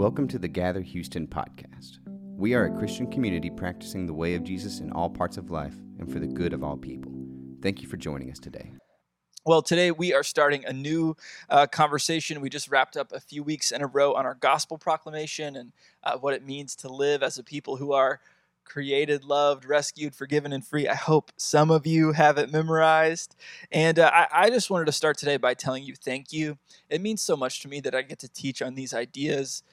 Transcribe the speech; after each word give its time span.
Welcome 0.00 0.28
to 0.28 0.38
the 0.38 0.48
Gather 0.48 0.80
Houston 0.80 1.26
podcast. 1.26 1.98
We 2.34 2.54
are 2.54 2.64
a 2.64 2.78
Christian 2.78 3.10
community 3.10 3.50
practicing 3.50 4.06
the 4.06 4.14
way 4.14 4.34
of 4.34 4.42
Jesus 4.42 4.80
in 4.80 4.90
all 4.92 5.10
parts 5.10 5.36
of 5.36 5.50
life 5.50 5.74
and 5.98 6.10
for 6.10 6.18
the 6.18 6.26
good 6.26 6.54
of 6.54 6.64
all 6.64 6.78
people. 6.78 7.12
Thank 7.60 7.82
you 7.82 7.86
for 7.86 7.98
joining 7.98 8.30
us 8.30 8.38
today. 8.38 8.72
Well, 9.44 9.60
today 9.60 9.90
we 9.90 10.14
are 10.14 10.22
starting 10.22 10.64
a 10.64 10.72
new 10.72 11.18
uh, 11.50 11.66
conversation. 11.66 12.40
We 12.40 12.48
just 12.48 12.70
wrapped 12.70 12.96
up 12.96 13.12
a 13.12 13.20
few 13.20 13.42
weeks 13.42 13.72
in 13.72 13.82
a 13.82 13.86
row 13.86 14.14
on 14.14 14.24
our 14.24 14.36
gospel 14.36 14.78
proclamation 14.78 15.54
and 15.54 15.72
uh, 16.02 16.16
what 16.16 16.32
it 16.32 16.46
means 16.46 16.74
to 16.76 16.88
live 16.88 17.22
as 17.22 17.36
a 17.36 17.44
people 17.44 17.76
who 17.76 17.92
are 17.92 18.20
created, 18.64 19.24
loved, 19.24 19.66
rescued, 19.66 20.14
forgiven, 20.14 20.54
and 20.54 20.64
free. 20.66 20.88
I 20.88 20.94
hope 20.94 21.30
some 21.36 21.70
of 21.70 21.86
you 21.86 22.12
have 22.12 22.38
it 22.38 22.50
memorized. 22.50 23.36
And 23.70 23.98
uh, 23.98 24.10
I, 24.14 24.28
I, 24.32 24.50
just 24.50 24.70
wanted 24.70 24.84
to 24.86 24.92
start 24.92 25.18
today 25.18 25.36
by 25.36 25.54
telling 25.54 25.82
you 25.84 25.94
thank 25.94 26.32
you. 26.32 26.56
It 26.88 27.02
means 27.02 27.20
so 27.20 27.36
much 27.36 27.60
to 27.60 27.68
me 27.68 27.80
that 27.80 27.94
I 27.94 28.02
get 28.02 28.20
to 28.20 28.28
teach 28.28 28.62
on 28.62 28.76
these 28.76 28.94
ideas 28.94 29.64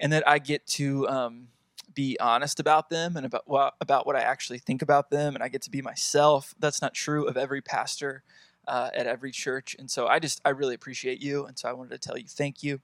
and 0.00 0.12
that 0.12 0.26
I 0.26 0.40
get 0.40 0.66
to 0.68 1.08
um, 1.08 1.48
be 1.94 2.18
honest 2.18 2.58
about 2.58 2.90
them 2.90 3.16
and 3.16 3.26
about, 3.26 3.42
well, 3.46 3.72
about 3.80 4.06
what 4.06 4.16
I 4.16 4.20
actually 4.20 4.58
think 4.58 4.82
about 4.82 5.10
them. 5.10 5.36
And 5.36 5.44
I 5.44 5.48
get 5.48 5.62
to 5.62 5.70
be 5.70 5.82
myself. 5.82 6.54
That's 6.58 6.82
not 6.82 6.94
true 6.94 7.26
of 7.26 7.36
every 7.36 7.62
pastor. 7.62 8.24
Uh, 8.68 8.90
at 8.94 9.06
every 9.06 9.32
church. 9.32 9.74
And 9.80 9.90
so 9.90 10.06
I 10.06 10.20
just, 10.20 10.40
I 10.44 10.50
really 10.50 10.74
appreciate 10.74 11.20
you. 11.20 11.46
And 11.46 11.58
so 11.58 11.68
I 11.68 11.72
wanted 11.72 11.90
to 11.90 11.98
tell 11.98 12.16
you 12.16 12.26
thank 12.28 12.62
you. 12.62 12.80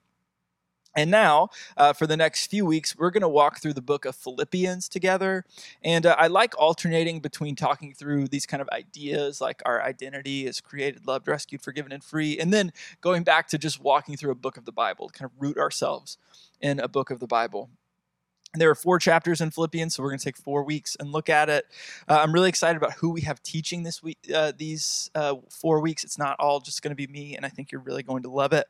And 0.97 1.11
now, 1.11 1.51
uh, 1.77 1.93
for 1.93 2.07
the 2.07 2.17
next 2.17 2.47
few 2.47 2.65
weeks, 2.65 2.97
we're 2.97 3.11
going 3.11 3.21
to 3.21 3.29
walk 3.29 3.61
through 3.61 3.75
the 3.75 3.83
book 3.83 4.07
of 4.07 4.17
Philippians 4.17 4.89
together. 4.89 5.45
And 5.85 6.07
uh, 6.07 6.17
I 6.19 6.29
like 6.29 6.59
alternating 6.59 7.21
between 7.21 7.55
talking 7.55 7.93
through 7.93 8.29
these 8.29 8.47
kind 8.47 8.63
of 8.63 8.69
ideas 8.73 9.41
like 9.41 9.63
our 9.67 9.83
identity 9.83 10.47
is 10.47 10.61
created, 10.61 11.07
loved, 11.07 11.29
rescued, 11.29 11.61
forgiven, 11.61 11.93
and 11.93 12.03
free, 12.03 12.39
and 12.39 12.53
then 12.53 12.73
going 13.03 13.25
back 13.25 13.47
to 13.49 13.59
just 13.59 13.81
walking 13.81 14.17
through 14.17 14.31
a 14.31 14.37
book 14.37 14.57
of 14.57 14.65
the 14.65 14.73
Bible, 14.73 15.09
to 15.09 15.13
kind 15.19 15.31
of 15.31 15.33
root 15.39 15.59
ourselves 15.59 16.17
in 16.61 16.81
a 16.81 16.89
book 16.89 17.11
of 17.11 17.21
the 17.21 17.27
Bible. 17.27 17.69
There 18.55 18.71
are 18.71 18.75
four 18.75 18.99
chapters 18.99 19.43
in 19.43 19.51
Philippians, 19.51 19.95
so 19.95 20.03
we're 20.03 20.09
going 20.09 20.19
to 20.19 20.25
take 20.25 20.39
four 20.39 20.63
weeks 20.63 20.97
and 20.99 21.13
look 21.13 21.29
at 21.29 21.51
it. 21.51 21.67
Uh, 22.09 22.21
I'm 22.23 22.33
really 22.33 22.49
excited 22.49 22.79
about 22.79 22.95
who 22.95 23.11
we 23.11 23.21
have 23.23 23.43
teaching 23.43 23.83
this 23.83 24.03
week. 24.03 24.17
Uh, 24.35 24.53
these 24.57 25.11
uh, 25.15 25.35
four 25.51 25.81
weeks, 25.81 26.05
it's 26.05 26.17
not 26.17 26.37
all 26.41 26.61
just 26.61 26.81
going 26.81 26.93
to 26.93 26.97
be 26.97 27.07
me, 27.07 27.37
and 27.37 27.45
I 27.45 27.51
think 27.51 27.71
you're 27.71 27.83
really 27.83 28.03
going 28.03 28.23
to 28.23 28.31
love 28.31 28.55
it. 28.55 28.67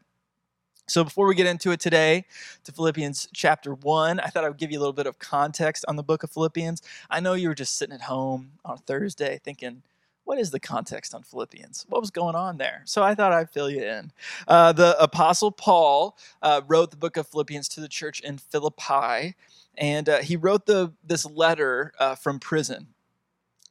So, 0.89 1.03
before 1.03 1.27
we 1.27 1.35
get 1.35 1.47
into 1.47 1.73
it 1.73 1.81
today, 1.81 2.25
to 2.63 2.73
Philippians 2.73 3.29
chapter 3.35 3.75
1, 3.75 4.21
I 4.21 4.27
thought 4.29 4.45
I 4.45 4.49
would 4.49 4.57
give 4.57 4.71
you 4.71 4.79
a 4.79 4.81
little 4.81 4.93
bit 4.93 5.07
of 5.07 5.19
context 5.19 5.85
on 5.89 5.97
the 5.97 6.03
book 6.05 6.23
of 6.23 6.31
Philippians. 6.31 6.81
I 7.11 7.19
know 7.19 7.35
you 7.35 7.49
were 7.49 7.57
just 7.57 7.77
sitting 7.77 7.95
at 7.95 8.03
home 8.03 8.53
on 8.65 8.79
Thursday 8.79 9.41
thinking, 9.43 9.83
what 10.23 10.39
is 10.39 10.53
the 10.53 10.61
context 10.61 11.15
on 11.15 11.23
Philippians? 11.23 11.87
What 11.89 12.01
was 12.01 12.11
going 12.11 12.37
on 12.37 12.59
there? 12.59 12.83
So 12.85 13.03
I 13.03 13.15
thought 13.15 13.33
I'd 13.33 13.51
fill 13.51 13.71
you 13.71 13.83
in. 13.83 14.13
Uh, 14.47 14.73
the 14.73 15.01
Apostle 15.03 15.51
Paul 15.51 16.17
uh, 16.43 16.63
wrote 16.67 16.93
the 16.93 16.97
book 16.97 17.17
of 17.17 17.27
Philippians 17.29 17.69
to 17.71 17.81
the 17.81 17.89
church 17.89 18.21
in 18.21 18.39
Philippi, 18.39 19.35
and 19.77 20.09
uh, 20.09 20.19
he 20.19 20.37
wrote 20.37 20.67
the 20.67 20.93
this 21.05 21.25
letter 21.27 21.93
uh, 21.99 22.15
from 22.15 22.39
prison. 22.39 22.89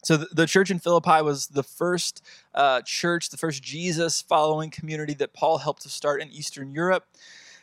So 0.06 0.18
the, 0.18 0.28
the, 0.32 0.46
church 0.46 0.70
in 0.70 0.78
Philippi 0.78 1.24
was 1.24 1.48
the 1.48 1.64
first 1.64 2.24
uh, 2.54 2.82
church, 2.82 3.30
the 3.30 3.38
first 3.38 3.64
Jesus 3.64 4.22
following 4.22 4.70
community 4.70 5.16
that 5.16 5.34
Paul 5.34 5.58
helped 5.58 5.82
to 5.82 5.90
start 5.90 6.22
in 6.22 6.32
Eastern 6.32 6.72
Europe. 6.72 7.06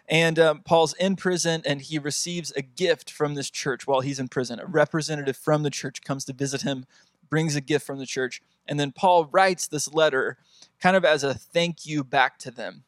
And 0.09 0.41
um, 0.41 0.61
Paul's 0.63 0.93
in 0.95 1.15
prison 1.15 1.63
and 1.65 1.81
he 1.81 2.01
receives 2.01 2.51
a 2.57 2.63
gift 2.63 3.13
from 3.13 3.35
this 3.35 3.48
church 3.48 3.87
while 3.87 4.01
he's 4.01 4.19
in 4.19 4.27
prison. 4.27 4.59
A 4.59 4.67
representative 4.67 5.37
from 5.37 5.63
the 5.63 5.70
church 5.70 6.03
comes 6.03 6.25
to 6.25 6.33
visit 6.33 6.63
him, 6.63 6.85
brings 7.31 7.55
a 7.55 7.61
gift 7.61 7.87
from 7.87 8.01
the 8.01 8.07
church. 8.07 8.43
And 8.67 8.81
then 8.81 8.91
Paul 8.91 9.27
writes 9.27 9.69
this 9.69 9.95
letter 9.95 10.37
kind 10.81 10.97
of 10.97 11.05
as 11.05 11.23
a 11.23 11.35
thank 11.35 11.87
you 11.87 12.03
back 12.03 12.39
to 12.41 12.51
them. 12.51 12.83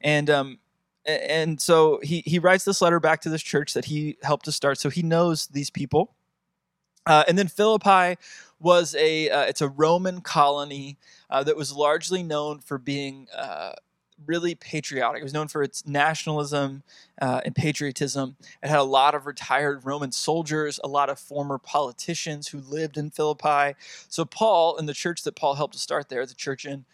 And 0.00 0.30
um, 0.30 0.58
and 1.04 1.60
so 1.60 1.98
he, 2.02 2.22
he 2.26 2.38
writes 2.38 2.64
this 2.64 2.80
letter 2.80 3.00
back 3.00 3.22
to 3.22 3.30
this 3.30 3.42
church 3.42 3.74
that 3.74 3.86
he 3.86 4.18
helped 4.22 4.44
to 4.44 4.52
start. 4.52 4.78
So 4.78 4.90
he 4.90 5.02
knows 5.02 5.48
these 5.48 5.70
people. 5.70 6.14
Uh, 7.06 7.24
and 7.26 7.38
then 7.38 7.48
Philippi 7.48 8.16
was 8.60 8.94
a 8.94 9.28
uh, 9.30 9.42
it's 9.42 9.60
a 9.60 9.68
Roman 9.68 10.20
colony 10.20 10.98
uh, 11.28 11.42
that 11.44 11.56
was 11.56 11.74
largely 11.74 12.22
known 12.22 12.60
for 12.60 12.78
being 12.78 13.26
uh, 13.34 13.72
really 14.26 14.54
patriotic. 14.54 15.20
It 15.20 15.24
was 15.24 15.32
known 15.32 15.48
for 15.48 15.62
its 15.62 15.86
nationalism 15.86 16.82
uh, 17.20 17.40
and 17.44 17.54
patriotism. 17.54 18.36
It 18.62 18.68
had 18.68 18.78
a 18.78 18.84
lot 18.84 19.14
of 19.14 19.26
retired 19.26 19.84
Roman 19.84 20.12
soldiers, 20.12 20.78
a 20.84 20.88
lot 20.88 21.08
of 21.08 21.18
former 21.18 21.58
politicians 21.58 22.48
who 22.48 22.58
lived 22.60 22.96
in 22.96 23.10
Philippi. 23.10 23.76
So 24.08 24.24
Paul 24.24 24.76
and 24.76 24.88
the 24.88 24.94
church 24.94 25.22
that 25.22 25.36
Paul 25.36 25.54
helped 25.54 25.74
to 25.74 25.80
start 25.80 26.08
there, 26.08 26.24
the 26.26 26.34
church 26.34 26.64
in 26.64 26.84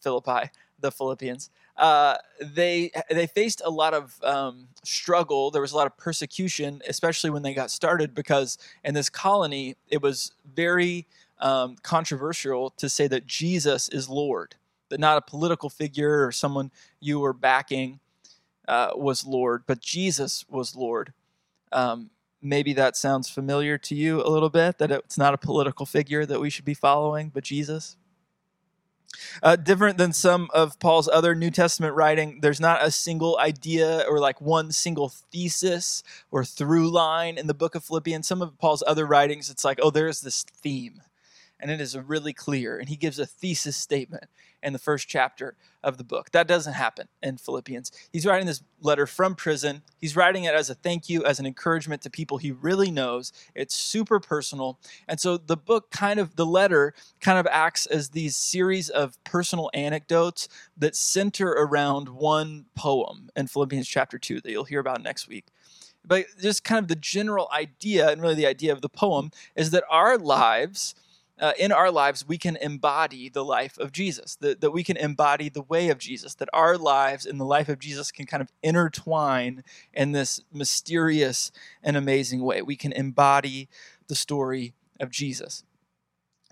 Philippi, 0.00 0.50
the 0.78 0.90
Philippians, 0.90 1.50
uh, 1.78 2.16
they 2.40 2.90
they 3.08 3.26
faced 3.26 3.62
a 3.64 3.70
lot 3.70 3.94
of 3.94 4.20
um, 4.24 4.68
struggle. 4.82 5.50
There 5.50 5.62
was 5.62 5.72
a 5.72 5.76
lot 5.76 5.86
of 5.86 5.96
persecution, 5.96 6.82
especially 6.88 7.30
when 7.30 7.42
they 7.42 7.54
got 7.54 7.70
started, 7.70 8.14
because 8.14 8.58
in 8.84 8.94
this 8.94 9.08
colony 9.08 9.76
it 9.88 10.02
was 10.02 10.32
very 10.54 11.06
um, 11.38 11.76
controversial 11.82 12.70
to 12.70 12.88
say 12.88 13.06
that 13.06 13.26
Jesus 13.26 13.88
is 13.88 14.08
Lord, 14.08 14.56
that 14.88 14.98
not 14.98 15.18
a 15.18 15.20
political 15.22 15.70
figure 15.70 16.26
or 16.26 16.32
someone 16.32 16.72
you 17.00 17.20
were 17.20 17.32
backing 17.32 18.00
uh, 18.66 18.90
was 18.94 19.24
Lord, 19.24 19.62
but 19.66 19.80
Jesus 19.80 20.44
was 20.48 20.74
Lord. 20.74 21.12
Um, 21.70 22.10
maybe 22.42 22.72
that 22.72 22.96
sounds 22.96 23.30
familiar 23.30 23.78
to 23.78 23.94
you 23.94 24.20
a 24.20 24.28
little 24.28 24.50
bit. 24.50 24.78
That 24.78 24.90
it's 24.90 25.18
not 25.18 25.32
a 25.32 25.38
political 25.38 25.86
figure 25.86 26.26
that 26.26 26.40
we 26.40 26.50
should 26.50 26.64
be 26.64 26.74
following, 26.74 27.30
but 27.32 27.44
Jesus. 27.44 27.96
Uh, 29.42 29.56
different 29.56 29.98
than 29.98 30.12
some 30.12 30.48
of 30.52 30.78
Paul's 30.78 31.08
other 31.08 31.34
New 31.34 31.50
Testament 31.50 31.94
writing, 31.94 32.40
there's 32.40 32.60
not 32.60 32.84
a 32.84 32.90
single 32.90 33.38
idea 33.38 34.04
or 34.08 34.20
like 34.20 34.40
one 34.40 34.72
single 34.72 35.08
thesis 35.08 36.02
or 36.30 36.44
through 36.44 36.90
line 36.90 37.38
in 37.38 37.46
the 37.46 37.54
book 37.54 37.74
of 37.74 37.84
Philippians. 37.84 38.26
Some 38.26 38.42
of 38.42 38.58
Paul's 38.58 38.82
other 38.86 39.06
writings, 39.06 39.50
it's 39.50 39.64
like, 39.64 39.78
oh, 39.82 39.90
there's 39.90 40.20
this 40.20 40.42
theme 40.42 41.02
and 41.60 41.70
it 41.70 41.80
is 41.80 41.96
really 41.96 42.32
clear. 42.32 42.78
And 42.78 42.88
he 42.88 42.96
gives 42.96 43.18
a 43.18 43.26
thesis 43.26 43.76
statement 43.76 44.24
in 44.62 44.72
the 44.72 44.78
first 44.78 45.08
chapter 45.08 45.56
of 45.82 45.98
the 45.98 46.04
book. 46.04 46.30
That 46.32 46.48
doesn't 46.48 46.72
happen 46.72 47.08
in 47.22 47.36
Philippians. 47.36 47.92
He's 48.12 48.26
writing 48.26 48.46
this 48.46 48.62
letter 48.80 49.06
from 49.06 49.34
prison. 49.34 49.82
He's 49.98 50.16
writing 50.16 50.44
it 50.44 50.54
as 50.54 50.68
a 50.68 50.74
thank 50.74 51.08
you, 51.08 51.24
as 51.24 51.38
an 51.38 51.46
encouragement 51.46 52.02
to 52.02 52.10
people 52.10 52.38
he 52.38 52.50
really 52.50 52.90
knows. 52.90 53.32
It's 53.54 53.74
super 53.74 54.18
personal. 54.18 54.78
And 55.06 55.20
so 55.20 55.36
the 55.36 55.56
book 55.56 55.90
kind 55.90 56.18
of, 56.18 56.36
the 56.36 56.46
letter 56.46 56.94
kind 57.20 57.38
of 57.38 57.46
acts 57.46 57.86
as 57.86 58.10
these 58.10 58.36
series 58.36 58.88
of 58.88 59.22
personal 59.24 59.70
anecdotes 59.74 60.48
that 60.76 60.96
center 60.96 61.48
around 61.48 62.08
one 62.08 62.66
poem 62.74 63.30
in 63.36 63.46
Philippians 63.46 63.88
chapter 63.88 64.18
2 64.18 64.40
that 64.40 64.50
you'll 64.50 64.64
hear 64.64 64.80
about 64.80 65.02
next 65.02 65.28
week 65.28 65.46
but 66.04 66.24
just 66.40 66.64
kind 66.64 66.82
of 66.82 66.88
the 66.88 66.96
general 66.96 67.48
idea 67.52 68.08
and 68.08 68.22
really 68.22 68.34
the 68.34 68.46
idea 68.46 68.72
of 68.72 68.80
the 68.80 68.88
poem 68.88 69.30
is 69.54 69.70
that 69.70 69.84
our 69.90 70.16
lives 70.16 70.94
uh, 71.40 71.52
in 71.58 71.72
our 71.72 71.90
lives 71.90 72.26
we 72.26 72.38
can 72.38 72.56
embody 72.56 73.28
the 73.28 73.44
life 73.44 73.78
of 73.78 73.92
Jesus, 73.92 74.36
that, 74.36 74.60
that 74.60 74.70
we 74.70 74.82
can 74.82 74.96
embody 74.96 75.48
the 75.48 75.62
way 75.62 75.88
of 75.88 75.98
Jesus, 75.98 76.34
that 76.36 76.48
our 76.52 76.76
lives 76.76 77.26
and 77.26 77.38
the 77.38 77.44
life 77.44 77.68
of 77.68 77.78
Jesus 77.78 78.10
can 78.10 78.26
kind 78.26 78.42
of 78.42 78.52
intertwine 78.62 79.62
in 79.92 80.12
this 80.12 80.40
mysterious 80.52 81.50
and 81.82 81.96
amazing 81.96 82.42
way. 82.42 82.62
We 82.62 82.76
can 82.76 82.92
embody 82.92 83.68
the 84.08 84.14
story 84.14 84.74
of 85.00 85.10
Jesus. 85.10 85.64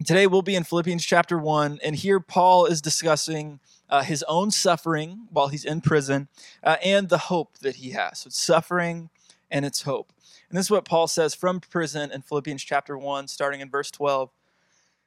Today 0.05 0.27
we'll 0.27 0.43
be 0.43 0.55
in 0.55 0.65
Philippians 0.65 1.05
chapter 1.05 1.39
1, 1.39 1.81
and 1.83 1.97
here 1.97 2.21
Paul 2.21 2.67
is 2.67 2.83
discussing 2.83 3.61
uh, 3.89 4.03
his 4.03 4.23
own 4.29 4.51
suffering 4.51 5.27
while 5.31 5.49
he's 5.49 5.65
in 5.65 5.81
prison 5.81 6.29
uh, 6.63 6.77
and 6.85 7.09
the 7.09 7.19
hope 7.19 7.59
that 7.59 7.77
he 7.77 7.91
has. 7.91 8.19
So 8.21 8.29
it's 8.29 8.41
suffering 8.41 9.09
and 9.51 9.65
it's 9.65 9.83
hope. 9.83 10.13
And 10.49 10.59
this 10.59 10.67
is 10.67 10.71
what 10.71 10.85
Paul 10.85 11.09
says 11.09 11.35
from 11.35 11.61
prison 11.61 12.11
in 12.11 12.23
Philippians 12.23 12.63
chapter 12.63 12.97
1, 12.99 13.29
starting 13.29 13.61
in 13.61 13.71
verse 13.71 13.91
12. 13.91 14.31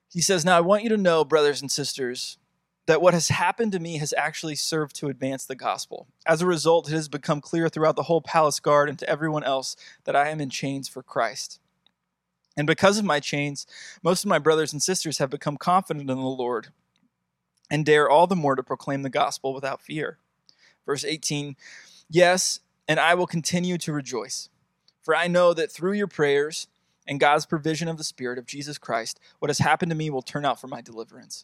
He 0.10 0.22
says, 0.22 0.44
Now 0.44 0.58
I 0.58 0.62
want 0.62 0.84
you 0.84 0.90
to 0.90 0.98
know, 0.98 1.24
brothers 1.24 1.62
and 1.62 1.72
sisters, 1.72 2.38
that 2.88 3.02
what 3.02 3.14
has 3.14 3.28
happened 3.28 3.72
to 3.72 3.80
me 3.80 3.98
has 4.00 4.14
actually 4.18 4.56
served 4.56 4.96
to 4.96 5.10
advance 5.10 5.46
the 5.46 5.56
gospel. 5.56 6.08
As 6.26 6.42
a 6.42 6.48
result, 6.48 6.90
it 6.90 6.96
has 6.96 7.08
become 7.08 7.40
clear 7.40 7.70
throughout 7.70 7.96
the 7.96 8.04
whole 8.04 8.22
palace 8.22 8.60
guard 8.60 8.90
and 8.90 8.98
to 8.98 9.10
everyone 9.10 9.44
else 9.44 9.76
that 10.06 10.16
I 10.16 10.30
am 10.30 10.42
in 10.42 10.50
chains 10.50 10.90
for 10.90 11.04
Christ. 11.04 11.60
And 12.58 12.66
because 12.66 12.98
of 12.98 13.06
my 13.06 13.20
chains, 13.20 13.68
most 14.02 14.24
of 14.24 14.30
my 14.30 14.40
brothers 14.40 14.74
and 14.74 14.82
sisters 14.82 15.20
have 15.20 15.30
become 15.30 15.56
confident 15.56 16.10
in 16.10 16.18
the 16.18 16.24
Lord 16.24 16.70
and 17.70 17.86
dare 17.86 18.10
all 18.10 18.26
the 18.26 18.36
more 18.36 18.56
to 18.56 18.64
proclaim 18.64 19.04
the 19.04 19.10
gospel 19.10 19.54
without 19.54 19.82
fear. 19.82 20.18
Verse 20.86 21.06
18 21.06 21.56
Yes, 22.10 22.60
and 22.88 23.00
I 23.00 23.14
will 23.14 23.28
continue 23.28 23.78
to 23.78 23.94
rejoice, 23.94 24.50
for 25.00 25.16
I 25.16 25.28
know 25.28 25.54
that 25.54 25.72
through 25.72 25.94
your 25.94 26.08
prayers, 26.08 26.68
and 27.10 27.20
God's 27.20 27.48
provision 27.48 27.88
of 27.88 27.98
the 27.98 28.04
Spirit 28.04 28.38
of 28.38 28.46
Jesus 28.46 28.78
Christ, 28.78 29.20
what 29.40 29.50
has 29.50 29.58
happened 29.58 29.90
to 29.90 29.98
me 29.98 30.12
will 30.12 30.22
turn 30.22 30.46
out 30.46 30.62
for 30.62 30.68
my 30.68 30.80
deliverance. 30.80 31.44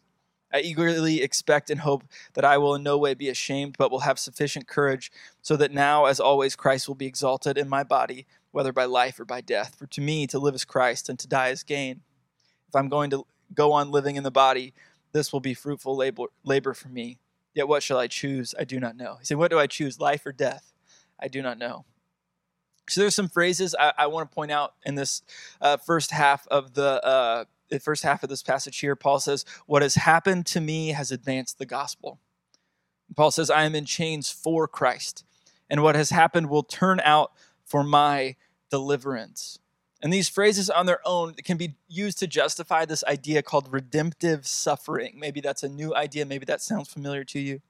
I 0.53 0.59
eagerly 0.59 1.23
expect 1.23 1.71
and 1.71 1.81
hope 1.81 2.03
that 2.35 2.45
I 2.45 2.59
will 2.59 2.75
in 2.75 2.83
no 2.83 2.99
way 2.99 3.15
be 3.15 3.29
ashamed, 3.29 3.75
but 3.77 3.89
will 3.89 4.01
have 4.01 4.19
sufficient 4.19 4.67
courage, 4.67 5.11
so 5.41 5.57
that 5.57 5.73
now, 5.73 6.05
as 6.05 6.19
always, 6.19 6.55
Christ 6.55 6.87
will 6.87 6.95
be 6.95 7.07
exalted 7.07 7.57
in 7.57 7.67
my 7.67 7.83
body, 7.83 8.27
whether 8.51 8.71
by 8.71 8.85
life 8.85 9.19
or 9.19 9.25
by 9.25 9.41
death. 9.41 9.75
For 9.75 9.87
to 9.87 10.01
me, 10.01 10.27
to 10.27 10.39
live 10.39 10.53
is 10.53 10.63
Christ, 10.63 11.09
and 11.09 11.17
to 11.17 11.27
die 11.27 11.49
is 11.49 11.63
gain. 11.63 12.01
If 12.69 12.75
I'm 12.75 12.87
going 12.87 13.09
to 13.09 13.25
go 13.53 13.73
on 13.73 13.91
living 13.91 14.17
in 14.17 14.23
the 14.23 14.31
body, 14.31 14.73
this 15.13 15.33
will 15.33 15.39
be 15.39 15.55
fruitful 15.55 15.95
labor, 15.95 16.25
labor 16.43 16.75
for 16.75 16.89
me. 16.89 17.17
Yet 17.55 17.67
what 17.67 17.81
shall 17.81 17.97
I 17.97 18.07
choose? 18.07 18.53
I 18.57 18.65
do 18.65 18.79
not 18.79 18.95
know. 18.95 19.15
He 19.15 19.25
said, 19.25 19.37
What 19.37 19.49
do 19.49 19.57
I 19.57 19.65
choose, 19.65 19.99
life 19.99 20.25
or 20.25 20.31
death? 20.31 20.73
I 21.19 21.27
do 21.27 21.41
not 21.41 21.57
know. 21.57 21.85
So 22.87 23.01
there's 23.01 23.15
some 23.15 23.29
phrases 23.29 23.75
I, 23.77 23.93
I 23.97 24.07
want 24.07 24.29
to 24.29 24.35
point 24.35 24.51
out 24.51 24.73
in 24.85 24.95
this 24.95 25.21
uh, 25.61 25.77
first 25.77 26.11
half 26.11 26.47
of 26.47 26.73
the 26.73 27.03
uh, 27.03 27.45
the 27.69 27.79
first 27.79 28.03
half 28.03 28.23
of 28.23 28.29
this 28.29 28.43
passage 28.43 28.77
here. 28.79 28.95
Paul 28.95 29.19
says, 29.19 29.45
"What 29.65 29.81
has 29.81 29.95
happened 29.95 30.45
to 30.47 30.61
me 30.61 30.89
has 30.89 31.11
advanced 31.11 31.57
the 31.57 31.65
gospel." 31.65 32.19
Paul 33.15 33.31
says, 33.31 33.49
"I 33.49 33.63
am 33.63 33.75
in 33.75 33.85
chains 33.85 34.29
for 34.29 34.67
Christ, 34.67 35.23
and 35.69 35.81
what 35.81 35.95
has 35.95 36.09
happened 36.11 36.49
will 36.49 36.63
turn 36.63 36.99
out 37.01 37.31
for 37.63 37.83
my 37.83 38.35
deliverance." 38.69 39.59
And 40.01 40.13
these 40.13 40.29
phrases 40.29 40.69
on 40.69 40.85
their 40.85 40.99
own 41.07 41.33
can 41.33 41.57
be 41.57 41.77
used 41.87 42.19
to 42.19 42.27
justify 42.27 42.85
this 42.85 43.03
idea 43.05 43.41
called 43.41 43.71
redemptive 43.73 44.45
suffering. 44.45 45.17
Maybe 45.17 45.41
that's 45.41 45.63
a 45.63 45.69
new 45.69 45.95
idea. 45.95 46.25
Maybe 46.25 46.45
that 46.45 46.61
sounds 46.61 46.89
familiar 46.89 47.23
to 47.23 47.39
you. 47.39 47.61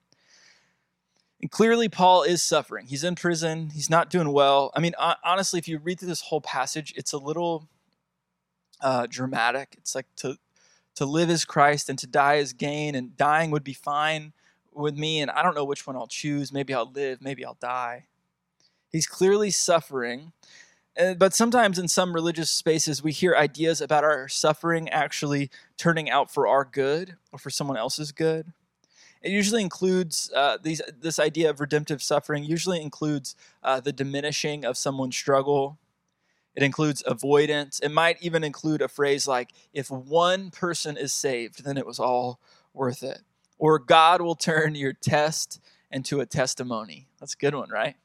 And 1.45 1.51
clearly, 1.51 1.89
Paul 1.89 2.23
is 2.23 2.41
suffering. 2.41 2.87
He's 2.87 3.03
in 3.03 3.13
prison. 3.13 3.69
He's 3.69 3.87
not 3.87 4.09
doing 4.09 4.31
well. 4.31 4.71
I 4.75 4.79
mean, 4.79 4.93
honestly, 5.23 5.59
if 5.59 5.67
you 5.67 5.77
read 5.77 5.99
through 5.99 6.07
this 6.07 6.21
whole 6.21 6.41
passage, 6.41 6.91
it's 6.97 7.13
a 7.13 7.19
little 7.19 7.69
uh, 8.81 9.05
dramatic. 9.07 9.75
It's 9.77 9.93
like 9.93 10.07
to 10.15 10.37
to 10.95 11.05
live 11.05 11.29
as 11.29 11.45
Christ 11.45 11.87
and 11.87 11.99
to 11.99 12.07
die 12.07 12.37
as 12.37 12.51
gain, 12.53 12.95
and 12.95 13.15
dying 13.15 13.51
would 13.51 13.63
be 13.63 13.75
fine 13.75 14.33
with 14.73 14.97
me. 14.97 15.21
And 15.21 15.29
I 15.29 15.43
don't 15.43 15.53
know 15.53 15.65
which 15.65 15.85
one 15.85 15.95
I'll 15.95 16.07
choose. 16.07 16.51
Maybe 16.51 16.73
I'll 16.73 16.91
live. 16.91 17.21
Maybe 17.21 17.45
I'll 17.45 17.59
die. 17.61 18.07
He's 18.91 19.05
clearly 19.05 19.51
suffering. 19.51 20.31
But 20.97 21.35
sometimes 21.35 21.77
in 21.77 21.87
some 21.87 22.13
religious 22.13 22.49
spaces, 22.49 23.03
we 23.03 23.11
hear 23.11 23.35
ideas 23.35 23.81
about 23.81 24.03
our 24.03 24.27
suffering 24.27 24.89
actually 24.89 25.51
turning 25.77 26.09
out 26.09 26.33
for 26.33 26.47
our 26.47 26.65
good 26.65 27.17
or 27.31 27.37
for 27.37 27.51
someone 27.51 27.77
else's 27.77 28.11
good. 28.11 28.51
It 29.25 29.31
usually 29.31 29.63
includes 29.63 30.31
uh, 30.35 30.59
these, 30.61 30.83
this 31.01 31.17
idea 31.17 31.49
of 31.49 31.59
redemptive 31.59 32.03
suffering, 32.03 32.43
usually 32.43 32.79
includes 32.79 33.35
uh, 33.63 33.79
the 33.79 33.91
diminishing 33.91 34.63
of 34.63 34.77
someone's 34.77 35.17
struggle. 35.17 35.79
It 36.53 36.61
includes 36.61 37.01
avoidance. 37.07 37.79
It 37.79 37.89
might 37.89 38.21
even 38.21 38.43
include 38.43 38.83
a 38.83 38.87
phrase 38.87 39.27
like, 39.27 39.49
if 39.73 39.89
one 39.89 40.51
person 40.51 40.95
is 40.95 41.11
saved, 41.11 41.65
then 41.65 41.75
it 41.75 41.87
was 41.87 41.97
all 41.97 42.39
worth 42.71 43.01
it. 43.01 43.21
Or 43.57 43.79
God 43.79 44.21
will 44.21 44.35
turn 44.35 44.75
your 44.75 44.93
test 44.93 45.59
into 45.89 46.19
a 46.19 46.27
testimony. 46.27 47.07
That's 47.19 47.33
a 47.33 47.37
good 47.37 47.55
one, 47.55 47.71
right? 47.71 47.95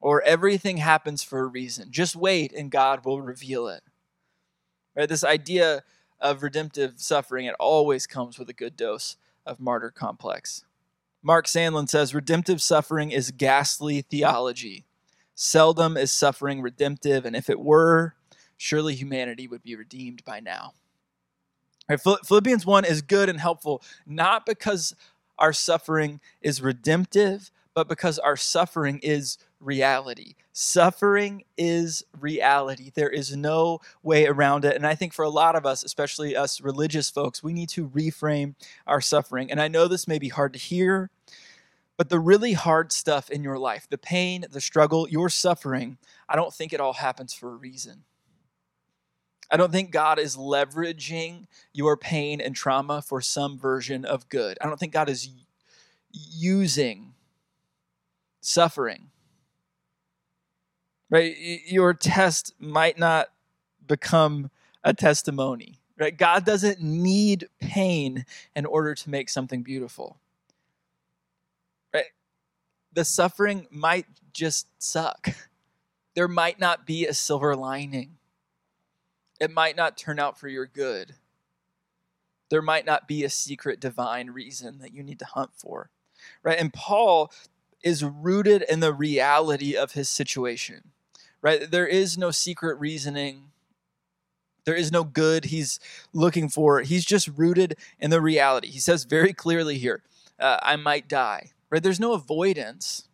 Or 0.00 0.22
everything 0.22 0.78
happens 0.78 1.22
for 1.22 1.38
a 1.38 1.46
reason. 1.46 1.92
Just 1.92 2.16
wait 2.16 2.52
and 2.52 2.68
God 2.68 3.04
will 3.04 3.22
reveal 3.22 3.68
it. 3.68 3.84
Right? 4.96 5.08
This 5.08 5.22
idea 5.22 5.84
of 6.18 6.42
redemptive 6.42 6.94
suffering, 6.96 7.46
it 7.46 7.54
always 7.60 8.08
comes 8.08 8.40
with 8.40 8.48
a 8.48 8.52
good 8.52 8.76
dose 8.76 9.16
of 9.48 9.58
martyr 9.58 9.90
complex. 9.90 10.64
Mark 11.22 11.46
Sandlin 11.46 11.88
says 11.88 12.14
redemptive 12.14 12.62
suffering 12.62 13.10
is 13.10 13.32
ghastly 13.32 14.02
theology. 14.02 14.84
Seldom 15.34 15.96
is 15.96 16.12
suffering 16.12 16.62
redemptive, 16.62 17.24
and 17.24 17.34
if 17.34 17.50
it 17.50 17.58
were, 17.58 18.14
surely 18.56 18.94
humanity 18.94 19.48
would 19.48 19.62
be 19.62 19.74
redeemed 19.74 20.24
by 20.24 20.40
now. 20.40 20.74
Right, 21.88 22.00
Philippians 22.00 22.66
1 22.66 22.84
is 22.84 23.02
good 23.02 23.28
and 23.28 23.40
helpful, 23.40 23.82
not 24.06 24.44
because 24.44 24.94
our 25.38 25.52
suffering 25.52 26.20
is 26.42 26.60
redemptive, 26.60 27.50
but 27.74 27.88
because 27.88 28.18
our 28.18 28.36
suffering 28.36 29.00
is 29.02 29.38
reality. 29.60 30.34
Suffering 30.52 31.44
is 31.56 32.02
reality. 32.18 32.90
There 32.94 33.10
is 33.10 33.36
no 33.36 33.80
way 34.02 34.26
around 34.26 34.64
it. 34.64 34.76
And 34.76 34.86
I 34.86 34.94
think 34.94 35.12
for 35.12 35.24
a 35.24 35.28
lot 35.28 35.56
of 35.56 35.66
us, 35.66 35.84
especially 35.84 36.36
us 36.36 36.60
religious 36.60 37.10
folks, 37.10 37.42
we 37.42 37.52
need 37.52 37.68
to 37.70 37.88
reframe 37.88 38.54
our 38.86 39.00
suffering. 39.00 39.50
And 39.50 39.60
I 39.60 39.68
know 39.68 39.88
this 39.88 40.08
may 40.08 40.18
be 40.18 40.28
hard 40.28 40.52
to 40.52 40.58
hear, 40.58 41.10
but 41.96 42.08
the 42.08 42.20
really 42.20 42.52
hard 42.52 42.92
stuff 42.92 43.30
in 43.30 43.42
your 43.42 43.58
life, 43.58 43.86
the 43.88 43.98
pain, 43.98 44.44
the 44.50 44.60
struggle, 44.60 45.08
your 45.08 45.28
suffering, 45.28 45.98
I 46.28 46.36
don't 46.36 46.54
think 46.54 46.72
it 46.72 46.80
all 46.80 46.94
happens 46.94 47.32
for 47.32 47.52
a 47.52 47.56
reason. 47.56 48.04
I 49.50 49.56
don't 49.56 49.72
think 49.72 49.90
God 49.90 50.18
is 50.18 50.36
leveraging 50.36 51.46
your 51.72 51.96
pain 51.96 52.40
and 52.40 52.54
trauma 52.54 53.00
for 53.00 53.20
some 53.20 53.58
version 53.58 54.04
of 54.04 54.28
good. 54.28 54.58
I 54.60 54.66
don't 54.66 54.78
think 54.78 54.92
God 54.92 55.08
is 55.08 55.30
using 56.12 57.14
suffering 58.40 59.10
right? 61.10 61.34
Your 61.66 61.94
test 61.94 62.54
might 62.58 62.98
not 62.98 63.28
become 63.86 64.50
a 64.84 64.92
testimony, 64.94 65.80
right? 65.98 66.16
God 66.16 66.44
doesn't 66.44 66.80
need 66.80 67.48
pain 67.60 68.24
in 68.54 68.66
order 68.66 68.94
to 68.94 69.10
make 69.10 69.28
something 69.28 69.62
beautiful, 69.62 70.18
right? 71.92 72.04
The 72.92 73.04
suffering 73.04 73.66
might 73.70 74.06
just 74.32 74.68
suck. 74.78 75.28
There 76.14 76.26
might 76.26 76.58
not 76.58 76.84
be 76.84 77.06
a 77.06 77.14
silver 77.14 77.54
lining. 77.54 78.16
It 79.38 79.52
might 79.52 79.76
not 79.76 79.96
turn 79.96 80.18
out 80.18 80.36
for 80.36 80.48
your 80.48 80.66
good. 80.66 81.14
There 82.50 82.62
might 82.62 82.84
not 82.84 83.06
be 83.06 83.22
a 83.22 83.30
secret 83.30 83.78
divine 83.78 84.30
reason 84.30 84.78
that 84.78 84.92
you 84.92 85.04
need 85.04 85.20
to 85.20 85.24
hunt 85.24 85.50
for, 85.54 85.90
right? 86.42 86.58
And 86.58 86.72
Paul 86.72 87.30
is 87.84 88.02
rooted 88.02 88.62
in 88.62 88.80
the 88.80 88.92
reality 88.92 89.76
of 89.76 89.92
his 89.92 90.08
situation 90.08 90.90
right? 91.42 91.70
There 91.70 91.86
is 91.86 92.18
no 92.18 92.30
secret 92.30 92.78
reasoning. 92.78 93.50
There 94.64 94.74
is 94.74 94.92
no 94.92 95.04
good 95.04 95.46
he's 95.46 95.80
looking 96.12 96.48
for. 96.48 96.80
He's 96.80 97.04
just 97.04 97.28
rooted 97.28 97.76
in 97.98 98.10
the 98.10 98.20
reality. 98.20 98.68
He 98.68 98.80
says 98.80 99.04
very 99.04 99.32
clearly 99.32 99.78
here, 99.78 100.02
uh, 100.38 100.58
I 100.62 100.76
might 100.76 101.08
die, 101.08 101.52
right? 101.70 101.82
There's 101.82 102.00
no 102.00 102.12
avoidance. 102.12 103.08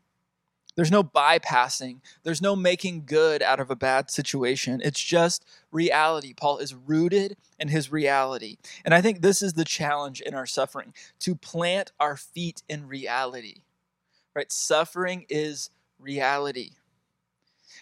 There's 0.77 0.91
no 0.91 1.05
bypassing. 1.05 2.01
There's 2.25 2.43
no 2.43 2.57
making 2.57 3.05
good 3.07 3.43
out 3.43 3.61
of 3.61 3.71
a 3.71 3.77
bad 3.77 4.11
situation. 4.11 4.81
It's 4.83 5.01
just 5.01 5.45
reality. 5.71 6.35
Paul 6.35 6.59
is 6.59 6.75
rooted 6.75 7.37
in 7.61 7.69
his 7.69 7.93
reality. 7.93 8.57
And 8.85 8.93
I 8.93 9.01
think 9.01 9.21
this 9.21 9.41
is 9.41 9.53
the 9.53 9.65
challenge 9.65 10.21
in 10.21 10.35
our 10.35 10.47
suffering 10.47 10.93
to 11.21 11.37
plant 11.37 11.93
our 12.01 12.17
feet 12.17 12.63
in 12.69 12.89
reality. 12.89 13.63
Right? 14.35 14.51
Suffering 14.51 15.27
is 15.29 15.71
reality. 16.01 16.73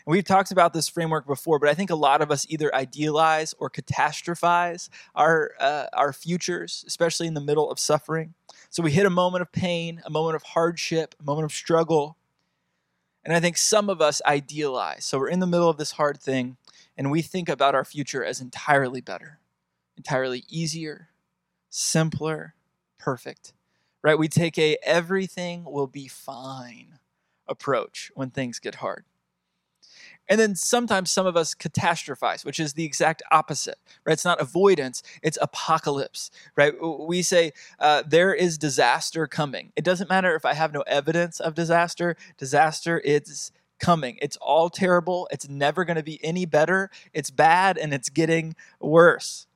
And 0.06 0.12
we've 0.12 0.24
talked 0.24 0.50
about 0.50 0.72
this 0.72 0.88
framework 0.88 1.26
before, 1.26 1.58
but 1.58 1.68
I 1.68 1.74
think 1.74 1.90
a 1.90 1.94
lot 1.94 2.22
of 2.22 2.30
us 2.30 2.46
either 2.48 2.74
idealize 2.74 3.54
or 3.58 3.70
catastrophize 3.70 4.88
our 5.14 5.52
uh, 5.60 5.86
our 5.92 6.12
futures, 6.12 6.84
especially 6.86 7.26
in 7.26 7.34
the 7.34 7.40
middle 7.40 7.70
of 7.70 7.78
suffering. 7.78 8.34
So 8.70 8.82
we 8.82 8.90
hit 8.90 9.06
a 9.06 9.10
moment 9.10 9.42
of 9.42 9.52
pain, 9.52 10.02
a 10.04 10.10
moment 10.10 10.36
of 10.36 10.42
hardship, 10.42 11.14
a 11.20 11.22
moment 11.22 11.44
of 11.44 11.52
struggle. 11.52 12.16
And 13.24 13.34
I 13.34 13.38
think 13.38 13.56
some 13.56 13.88
of 13.88 14.00
us 14.00 14.20
idealize. 14.26 15.04
So 15.04 15.18
we're 15.18 15.28
in 15.28 15.40
the 15.40 15.46
middle 15.46 15.68
of 15.68 15.76
this 15.76 15.92
hard 15.92 16.20
thing 16.20 16.56
and 16.96 17.10
we 17.10 17.22
think 17.22 17.48
about 17.48 17.74
our 17.74 17.84
future 17.84 18.24
as 18.24 18.40
entirely 18.40 19.00
better, 19.00 19.38
entirely 19.96 20.44
easier, 20.48 21.08
simpler, 21.68 22.54
perfect. 22.98 23.52
Right? 24.02 24.18
We 24.18 24.28
take 24.28 24.58
a 24.58 24.76
everything 24.82 25.64
will 25.64 25.86
be 25.86 26.08
fine 26.08 26.98
approach 27.46 28.10
when 28.14 28.30
things 28.30 28.58
get 28.58 28.76
hard. 28.76 29.04
And 30.32 30.40
then 30.40 30.54
sometimes 30.56 31.10
some 31.10 31.26
of 31.26 31.36
us 31.36 31.54
catastrophize, 31.54 32.42
which 32.42 32.58
is 32.58 32.72
the 32.72 32.86
exact 32.86 33.22
opposite, 33.30 33.78
right? 34.06 34.14
It's 34.14 34.24
not 34.24 34.40
avoidance, 34.40 35.02
it's 35.22 35.36
apocalypse, 35.42 36.30
right? 36.56 36.72
We 37.00 37.20
say 37.20 37.52
uh, 37.78 38.04
there 38.06 38.32
is 38.32 38.56
disaster 38.56 39.26
coming. 39.26 39.72
It 39.76 39.84
doesn't 39.84 40.08
matter 40.08 40.34
if 40.34 40.46
I 40.46 40.54
have 40.54 40.72
no 40.72 40.80
evidence 40.86 41.38
of 41.38 41.54
disaster, 41.54 42.16
disaster 42.38 42.98
is 42.98 43.52
coming. 43.78 44.16
It's 44.22 44.38
all 44.38 44.70
terrible. 44.70 45.28
It's 45.30 45.50
never 45.50 45.84
going 45.84 45.98
to 45.98 46.02
be 46.02 46.18
any 46.24 46.46
better. 46.46 46.88
It's 47.12 47.30
bad 47.30 47.76
and 47.76 47.92
it's 47.92 48.08
getting 48.08 48.56
worse. 48.80 49.46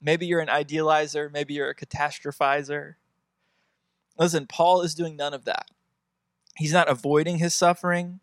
Maybe 0.00 0.26
you're 0.26 0.38
an 0.38 0.46
idealizer, 0.46 1.28
maybe 1.32 1.54
you're 1.54 1.70
a 1.70 1.74
catastrophizer. 1.74 2.94
Listen, 4.16 4.46
Paul 4.46 4.82
is 4.82 4.94
doing 4.94 5.16
none 5.16 5.34
of 5.34 5.44
that. 5.46 5.72
He's 6.54 6.72
not 6.72 6.88
avoiding 6.88 7.38
his 7.38 7.52
suffering 7.52 8.20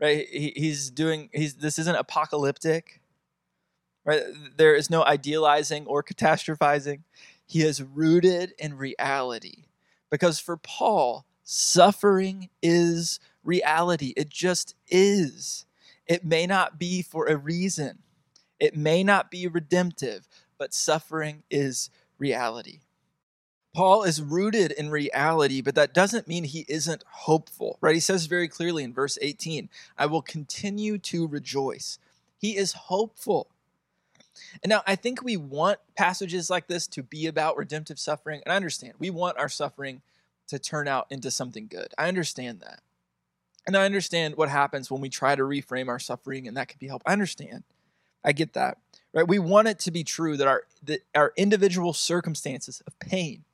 right? 0.00 0.26
He, 0.28 0.52
he's 0.56 0.90
doing, 0.90 1.28
he's, 1.32 1.54
this 1.54 1.78
isn't 1.78 1.96
apocalyptic, 1.96 3.00
right? 4.04 4.22
There 4.56 4.74
is 4.74 4.90
no 4.90 5.04
idealizing 5.04 5.86
or 5.86 6.02
catastrophizing. 6.02 7.02
He 7.46 7.62
is 7.62 7.82
rooted 7.82 8.54
in 8.58 8.76
reality. 8.76 9.64
Because 10.10 10.40
for 10.40 10.56
Paul, 10.56 11.26
suffering 11.42 12.48
is 12.62 13.20
reality. 13.44 14.12
It 14.16 14.28
just 14.28 14.74
is. 14.88 15.66
It 16.06 16.24
may 16.24 16.46
not 16.46 16.78
be 16.78 17.02
for 17.02 17.26
a 17.26 17.36
reason, 17.36 18.00
it 18.58 18.76
may 18.76 19.04
not 19.04 19.30
be 19.30 19.46
redemptive, 19.46 20.28
but 20.58 20.74
suffering 20.74 21.44
is 21.50 21.88
reality. 22.18 22.80
Paul 23.72 24.02
is 24.02 24.20
rooted 24.20 24.72
in 24.72 24.90
reality, 24.90 25.60
but 25.60 25.76
that 25.76 25.94
doesn't 25.94 26.26
mean 26.26 26.44
he 26.44 26.64
isn't 26.68 27.04
hopeful, 27.06 27.78
right? 27.80 27.94
He 27.94 28.00
says 28.00 28.26
very 28.26 28.48
clearly 28.48 28.82
in 28.82 28.92
verse 28.92 29.16
18, 29.22 29.68
I 29.96 30.06
will 30.06 30.22
continue 30.22 30.98
to 30.98 31.28
rejoice. 31.28 31.98
He 32.36 32.56
is 32.56 32.72
hopeful. 32.72 33.48
And 34.62 34.70
now 34.70 34.82
I 34.86 34.96
think 34.96 35.22
we 35.22 35.36
want 35.36 35.78
passages 35.96 36.50
like 36.50 36.66
this 36.66 36.86
to 36.88 37.02
be 37.02 37.26
about 37.26 37.56
redemptive 37.56 37.98
suffering. 37.98 38.42
And 38.44 38.52
I 38.52 38.56
understand 38.56 38.94
we 38.98 39.10
want 39.10 39.38
our 39.38 39.48
suffering 39.48 40.02
to 40.48 40.58
turn 40.58 40.88
out 40.88 41.06
into 41.10 41.30
something 41.30 41.68
good. 41.68 41.94
I 41.96 42.08
understand 42.08 42.60
that. 42.60 42.80
And 43.66 43.76
I 43.76 43.84
understand 43.84 44.36
what 44.36 44.48
happens 44.48 44.90
when 44.90 45.00
we 45.00 45.08
try 45.08 45.36
to 45.36 45.42
reframe 45.42 45.88
our 45.88 45.98
suffering, 45.98 46.48
and 46.48 46.56
that 46.56 46.68
can 46.68 46.78
be 46.80 46.88
helpful. 46.88 47.08
I 47.08 47.12
understand. 47.12 47.62
I 48.24 48.32
get 48.32 48.54
that. 48.54 48.78
Right? 49.12 49.28
We 49.28 49.38
want 49.38 49.68
it 49.68 49.78
to 49.80 49.90
be 49.90 50.02
true 50.02 50.36
that 50.36 50.48
our 50.48 50.64
that 50.84 51.02
our 51.14 51.32
individual 51.36 51.92
circumstances 51.92 52.82
of 52.86 52.98
pain, 52.98 53.44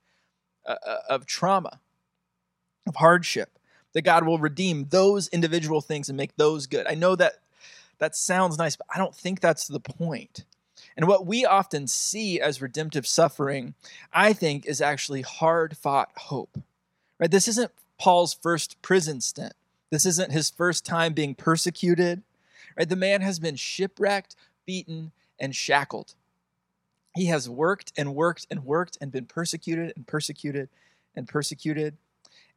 uh, 0.66 0.76
uh 0.86 0.98
of 1.08 1.26
trauma, 1.26 1.80
of 2.86 2.96
hardship, 2.96 3.58
that 3.92 4.02
God 4.02 4.26
will 4.26 4.38
redeem 4.38 4.86
those 4.90 5.28
individual 5.28 5.80
things 5.80 6.08
and 6.08 6.16
make 6.16 6.36
those 6.36 6.66
good. 6.66 6.86
I 6.86 6.94
know 6.94 7.16
that 7.16 7.34
that 7.98 8.14
sounds 8.14 8.58
nice, 8.58 8.76
but 8.76 8.86
I 8.94 8.98
don't 8.98 9.14
think 9.14 9.40
that's 9.40 9.66
the 9.66 9.80
point. 9.80 10.44
And 10.96 11.06
what 11.06 11.26
we 11.26 11.44
often 11.44 11.86
see 11.86 12.40
as 12.40 12.62
redemptive 12.62 13.06
suffering, 13.06 13.74
I 14.12 14.32
think, 14.32 14.66
is 14.66 14.80
actually 14.80 15.22
hard 15.22 15.76
fought 15.76 16.10
hope. 16.16 16.58
Right? 17.18 17.30
This 17.30 17.48
isn't 17.48 17.72
Paul's 17.98 18.34
first 18.34 18.80
prison 18.82 19.20
stint. 19.20 19.54
This 19.90 20.06
isn't 20.06 20.32
his 20.32 20.50
first 20.50 20.84
time 20.84 21.12
being 21.12 21.34
persecuted. 21.34 22.22
Right? 22.76 22.88
The 22.88 22.96
man 22.96 23.20
has 23.20 23.38
been 23.38 23.56
shipwrecked, 23.56 24.36
beaten, 24.64 25.12
and 25.38 25.54
shackled. 25.54 26.14
He 27.16 27.26
has 27.26 27.48
worked 27.48 27.92
and 27.96 28.14
worked 28.14 28.46
and 28.50 28.64
worked 28.64 28.98
and 29.00 29.10
been 29.10 29.24
persecuted 29.24 29.92
and 29.96 30.06
persecuted 30.06 30.68
and 31.14 31.26
persecuted. 31.26 31.96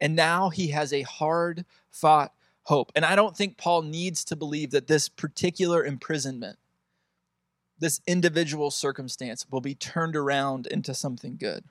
And 0.01 0.15
now 0.15 0.49
he 0.49 0.67
has 0.67 0.91
a 0.91 1.03
hard 1.03 1.65
fought 1.89 2.33
hope. 2.63 2.91
And 2.93 3.05
I 3.05 3.15
don't 3.15 3.35
think 3.35 3.57
Paul 3.57 3.83
needs 3.83 4.23
to 4.25 4.35
believe 4.35 4.71
that 4.71 4.87
this 4.87 5.07
particular 5.07 5.85
imprisonment, 5.85 6.59
this 7.79 8.01
individual 8.05 8.69
circumstance, 8.69 9.45
will 9.49 9.61
be 9.61 9.75
turned 9.75 10.15
around 10.15 10.67
into 10.67 10.93
something 10.93 11.37
good. 11.37 11.63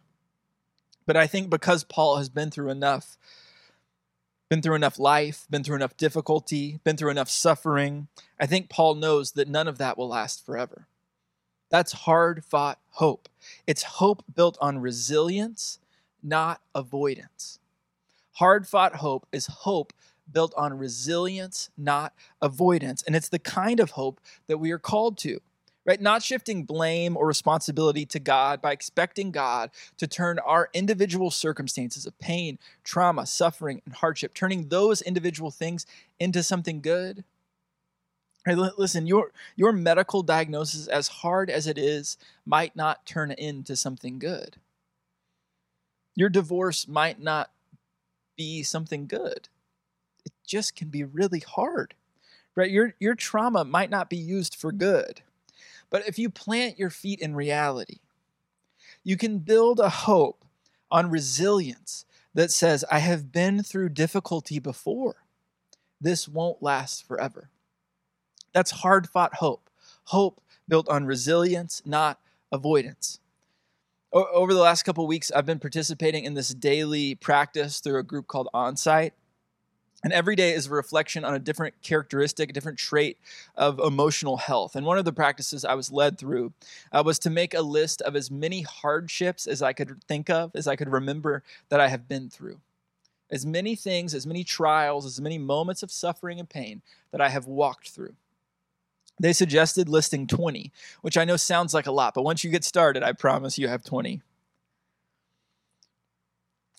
But 1.04 1.16
I 1.16 1.26
think 1.26 1.50
because 1.50 1.84
Paul 1.84 2.16
has 2.16 2.28
been 2.28 2.50
through 2.50 2.70
enough 2.70 3.18
been 4.48 4.62
through 4.62 4.76
enough 4.76 4.98
life, 4.98 5.46
been 5.50 5.62
through 5.62 5.76
enough 5.76 5.96
difficulty, 5.98 6.80
been 6.82 6.96
through 6.96 7.10
enough 7.10 7.28
suffering. 7.28 8.08
I 8.40 8.46
think 8.46 8.70
Paul 8.70 8.94
knows 8.94 9.32
that 9.32 9.46
none 9.46 9.68
of 9.68 9.76
that 9.76 9.98
will 9.98 10.08
last 10.08 10.46
forever. 10.46 10.86
That's 11.70 11.92
hard 11.92 12.44
fought 12.44 12.78
hope. 12.90 13.28
It's 13.66 13.82
hope 13.82 14.24
built 14.34 14.56
on 14.60 14.78
resilience, 14.78 15.78
not 16.22 16.60
avoidance. 16.74 17.58
Hard 18.32 18.66
fought 18.66 18.96
hope 18.96 19.26
is 19.32 19.46
hope 19.46 19.92
built 20.30 20.54
on 20.56 20.74
resilience, 20.78 21.70
not 21.76 22.12
avoidance. 22.40 23.02
And 23.02 23.16
it's 23.16 23.28
the 23.28 23.38
kind 23.38 23.80
of 23.80 23.92
hope 23.92 24.20
that 24.46 24.58
we 24.58 24.70
are 24.70 24.78
called 24.78 25.18
to 25.18 25.40
right? 25.88 26.02
Not 26.02 26.22
shifting 26.22 26.64
blame 26.64 27.16
or 27.16 27.26
responsibility 27.26 28.04
to 28.06 28.20
God 28.20 28.60
by 28.60 28.72
expecting 28.72 29.30
God 29.30 29.70
to 29.96 30.06
turn 30.06 30.38
our 30.40 30.68
individual 30.74 31.30
circumstances 31.30 32.04
of 32.04 32.18
pain, 32.18 32.58
trauma, 32.84 33.24
suffering, 33.24 33.80
and 33.86 33.94
hardship, 33.94 34.34
turning 34.34 34.68
those 34.68 35.00
individual 35.00 35.50
things 35.50 35.86
into 36.20 36.42
something 36.42 36.82
good. 36.82 37.24
Right, 38.48 38.78
listen, 38.78 39.06
your, 39.06 39.32
your 39.56 39.72
medical 39.72 40.22
diagnosis, 40.22 40.86
as 40.86 41.08
hard 41.08 41.50
as 41.50 41.66
it 41.66 41.78
is, 41.78 42.16
might 42.46 42.74
not 42.74 43.04
turn 43.04 43.30
into 43.32 43.76
something 43.76 44.18
good. 44.18 44.56
Your 46.14 46.28
divorce 46.28 46.88
might 46.88 47.20
not 47.20 47.50
be 48.36 48.62
something 48.62 49.06
good. 49.06 49.48
It 50.24 50.32
just 50.46 50.74
can 50.74 50.88
be 50.88 51.04
really 51.04 51.40
hard. 51.40 51.94
Right? 52.54 52.70
Your, 52.70 52.94
your 52.98 53.14
trauma 53.14 53.64
might 53.64 53.90
not 53.90 54.10
be 54.10 54.16
used 54.16 54.56
for 54.56 54.72
good 54.72 55.22
but 55.90 56.06
if 56.06 56.18
you 56.18 56.30
plant 56.30 56.78
your 56.78 56.90
feet 56.90 57.20
in 57.20 57.34
reality, 57.34 57.98
you 59.04 59.16
can 59.16 59.38
build 59.38 59.80
a 59.80 59.88
hope 59.88 60.44
on 60.90 61.10
resilience 61.10 62.04
that 62.34 62.50
says, 62.50 62.84
I 62.90 62.98
have 62.98 63.32
been 63.32 63.62
through 63.62 63.90
difficulty 63.90 64.58
before. 64.58 65.16
This 66.00 66.28
won't 66.28 66.62
last 66.62 67.06
forever. 67.06 67.48
That's 68.52 68.70
hard 68.70 69.08
fought 69.08 69.36
hope. 69.36 69.68
Hope 70.04 70.40
built 70.68 70.88
on 70.88 71.06
resilience, 71.06 71.82
not 71.84 72.20
avoidance. 72.52 73.20
over 74.12 74.54
the 74.54 74.60
last 74.60 74.84
couple 74.84 75.06
weeks, 75.06 75.30
I've 75.30 75.46
been 75.46 75.58
participating 75.58 76.24
in 76.24 76.34
this 76.34 76.48
daily 76.48 77.14
practice 77.14 77.80
through 77.80 77.98
a 77.98 78.02
group 78.02 78.26
called 78.26 78.48
Onsite. 78.54 79.12
And 80.04 80.12
every 80.12 80.36
day 80.36 80.52
is 80.52 80.68
a 80.68 80.70
reflection 80.70 81.24
on 81.24 81.34
a 81.34 81.40
different 81.40 81.74
characteristic, 81.82 82.50
a 82.50 82.52
different 82.52 82.78
trait 82.78 83.18
of 83.56 83.80
emotional 83.80 84.36
health. 84.36 84.76
And 84.76 84.86
one 84.86 84.96
of 84.96 85.04
the 85.04 85.12
practices 85.12 85.64
I 85.64 85.74
was 85.74 85.90
led 85.90 86.18
through 86.18 86.52
uh, 86.92 87.02
was 87.04 87.18
to 87.20 87.30
make 87.30 87.52
a 87.52 87.62
list 87.62 88.00
of 88.02 88.14
as 88.14 88.30
many 88.30 88.62
hardships 88.62 89.48
as 89.48 89.60
I 89.60 89.72
could 89.72 90.02
think 90.04 90.30
of, 90.30 90.52
as 90.54 90.68
I 90.68 90.76
could 90.76 90.88
remember 90.88 91.42
that 91.68 91.80
I 91.80 91.88
have 91.88 92.08
been 92.08 92.30
through. 92.30 92.60
As 93.30 93.44
many 93.44 93.74
things, 93.74 94.14
as 94.14 94.26
many 94.26 94.44
trials, 94.44 95.04
as 95.04 95.20
many 95.20 95.36
moments 95.36 95.82
of 95.82 95.90
suffering 95.90 96.38
and 96.38 96.48
pain 96.48 96.80
that 97.10 97.20
I 97.20 97.28
have 97.28 97.46
walked 97.46 97.90
through. 97.90 98.14
They 99.20 99.32
suggested 99.32 99.88
listing 99.88 100.26
20, 100.26 100.72
which 101.00 101.16
I 101.16 101.24
know 101.24 101.36
sounds 101.36 101.74
like 101.74 101.86
a 101.86 101.92
lot, 101.92 102.14
but 102.14 102.22
once 102.22 102.44
you 102.44 102.50
get 102.50 102.64
started, 102.64 103.02
I 103.02 103.12
promise 103.12 103.58
you 103.58 103.68
have 103.68 103.82
20. 103.82 104.22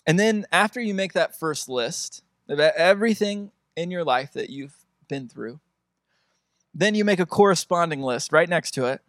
And 0.06 0.18
then 0.18 0.46
after 0.50 0.80
you 0.80 0.94
make 0.94 1.12
that 1.12 1.38
first 1.38 1.68
list, 1.68 2.22
of 2.50 2.58
everything 2.58 3.52
in 3.76 3.90
your 3.90 4.04
life 4.04 4.32
that 4.32 4.50
you've 4.50 4.84
been 5.08 5.28
through. 5.28 5.60
Then 6.74 6.94
you 6.94 7.04
make 7.04 7.20
a 7.20 7.26
corresponding 7.26 8.02
list 8.02 8.32
right 8.32 8.48
next 8.48 8.72
to 8.72 8.86
it 8.86 9.02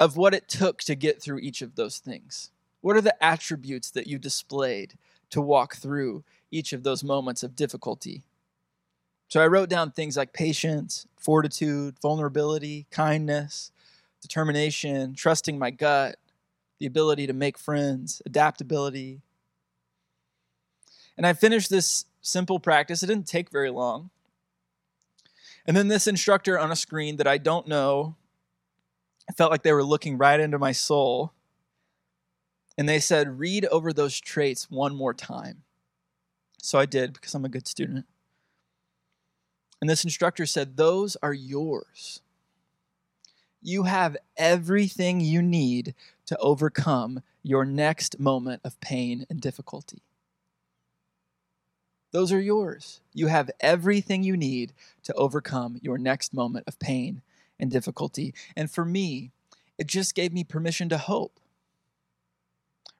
of 0.00 0.16
what 0.16 0.34
it 0.34 0.48
took 0.48 0.78
to 0.82 0.94
get 0.94 1.20
through 1.20 1.38
each 1.38 1.60
of 1.60 1.74
those 1.76 1.98
things. 1.98 2.50
What 2.80 2.96
are 2.96 3.02
the 3.02 3.22
attributes 3.22 3.90
that 3.90 4.06
you 4.06 4.18
displayed 4.18 4.94
to 5.30 5.42
walk 5.42 5.76
through 5.76 6.24
each 6.50 6.72
of 6.72 6.84
those 6.84 7.04
moments 7.04 7.42
of 7.42 7.54
difficulty? 7.54 8.22
So 9.28 9.40
I 9.40 9.46
wrote 9.46 9.68
down 9.68 9.90
things 9.90 10.16
like 10.16 10.32
patience, 10.32 11.06
fortitude, 11.18 11.96
vulnerability, 12.00 12.86
kindness, 12.90 13.70
determination, 14.22 15.14
trusting 15.14 15.58
my 15.58 15.70
gut, 15.70 16.16
the 16.78 16.86
ability 16.86 17.26
to 17.26 17.34
make 17.34 17.58
friends, 17.58 18.22
adaptability. 18.24 19.20
And 21.16 21.26
I 21.26 21.34
finished 21.34 21.68
this 21.68 22.06
simple 22.22 22.58
practice. 22.58 23.02
It 23.02 23.06
didn't 23.08 23.26
take 23.26 23.50
very 23.50 23.70
long. 23.70 24.10
And 25.66 25.76
then 25.76 25.88
this 25.88 26.06
instructor 26.06 26.58
on 26.58 26.72
a 26.72 26.76
screen 26.76 27.16
that 27.16 27.26
I 27.26 27.36
don't 27.36 27.68
know, 27.68 28.16
felt 29.36 29.50
like 29.50 29.62
they 29.62 29.74
were 29.74 29.84
looking 29.84 30.16
right 30.16 30.40
into 30.40 30.58
my 30.58 30.72
soul. 30.72 31.34
And 32.78 32.88
they 32.88 32.98
said, 32.98 33.38
read 33.38 33.66
over 33.66 33.92
those 33.92 34.18
traits 34.18 34.70
one 34.70 34.94
more 34.94 35.12
time. 35.12 35.64
So 36.62 36.78
I 36.78 36.86
did 36.86 37.12
because 37.12 37.34
I'm 37.34 37.44
a 37.44 37.50
good 37.50 37.68
student. 37.68 38.06
And 39.80 39.88
this 39.88 40.04
instructor 40.04 40.46
said, 40.46 40.76
Those 40.76 41.16
are 41.22 41.32
yours. 41.32 42.20
You 43.62 43.84
have 43.84 44.16
everything 44.36 45.20
you 45.20 45.42
need 45.42 45.94
to 46.26 46.36
overcome 46.38 47.22
your 47.42 47.64
next 47.64 48.18
moment 48.18 48.60
of 48.64 48.80
pain 48.80 49.26
and 49.28 49.40
difficulty. 49.40 50.02
Those 52.10 52.32
are 52.32 52.40
yours. 52.40 53.00
You 53.12 53.26
have 53.26 53.50
everything 53.60 54.22
you 54.22 54.36
need 54.36 54.72
to 55.02 55.14
overcome 55.14 55.78
your 55.82 55.98
next 55.98 56.32
moment 56.32 56.64
of 56.66 56.78
pain 56.78 57.22
and 57.60 57.70
difficulty. 57.70 58.34
And 58.56 58.70
for 58.70 58.84
me, 58.84 59.30
it 59.76 59.86
just 59.86 60.14
gave 60.14 60.32
me 60.32 60.44
permission 60.44 60.88
to 60.88 60.98
hope. 60.98 61.38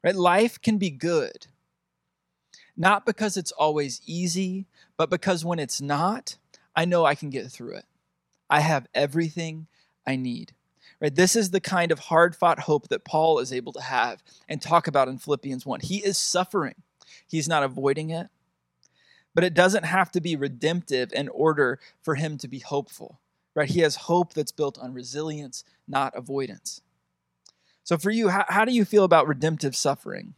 Right? 0.05 0.15
Life 0.15 0.61
can 0.61 0.79
be 0.79 0.91
good. 0.91 1.47
Not 2.77 3.07
because 3.07 3.37
it's 3.37 3.53
always 3.53 4.01
easy, 4.07 4.67
but 4.97 5.11
because 5.11 5.45
when 5.45 5.59
it's 5.59 5.81
not, 5.81 6.37
I 6.79 6.85
know 6.85 7.05
I 7.05 7.17
can 7.17 7.31
get 7.31 7.51
through 7.51 7.75
it. 7.75 7.87
I 8.49 8.61
have 8.61 8.87
everything 8.95 9.67
I 10.07 10.15
need. 10.15 10.53
Right? 11.01 11.13
This 11.13 11.35
is 11.35 11.51
the 11.51 11.61
kind 11.61 11.91
of 11.91 11.99
hard-fought 11.99 12.61
hope 12.61 12.87
that 12.87 13.05
Paul 13.05 13.41
is 13.41 13.53
able 13.53 13.73
to 13.73 13.81
have 13.81 14.23
and 14.49 14.63
talk 14.63 14.87
about 14.87 15.09
in 15.09 15.19
Philippians 15.19 15.67
1. 15.67 15.81
He 15.81 15.97
is 15.97 16.17
suffering. 16.17 16.77
He's 17.27 17.49
not 17.49 17.65
avoiding 17.65 18.11
it. 18.11 18.29
But 19.35 19.43
it 19.43 19.55
doesn't 19.55 19.87
have 19.87 20.13
to 20.13 20.21
be 20.21 20.37
redemptive 20.37 21.13
in 21.13 21.29
order 21.31 21.81
for 22.01 22.15
him 22.15 22.39
to 22.39 22.47
be 22.47 22.61
hopeful, 22.61 23.19
right? 23.57 23.69
He 23.69 23.81
has 23.81 23.97
hope 23.97 24.33
that's 24.33 24.53
built 24.53 24.79
on 24.79 24.95
resilience, 24.95 25.65
not 25.89 26.17
avoidance. 26.17 26.81
So, 27.83 27.99
for 27.99 28.13
you, 28.13 28.29
how, 28.29 28.45
how 28.49 28.65
do 28.65 28.73
you 28.73 28.85
feel 28.85 29.03
about 29.03 29.27
redemptive 29.27 29.75
suffering? 29.75 30.35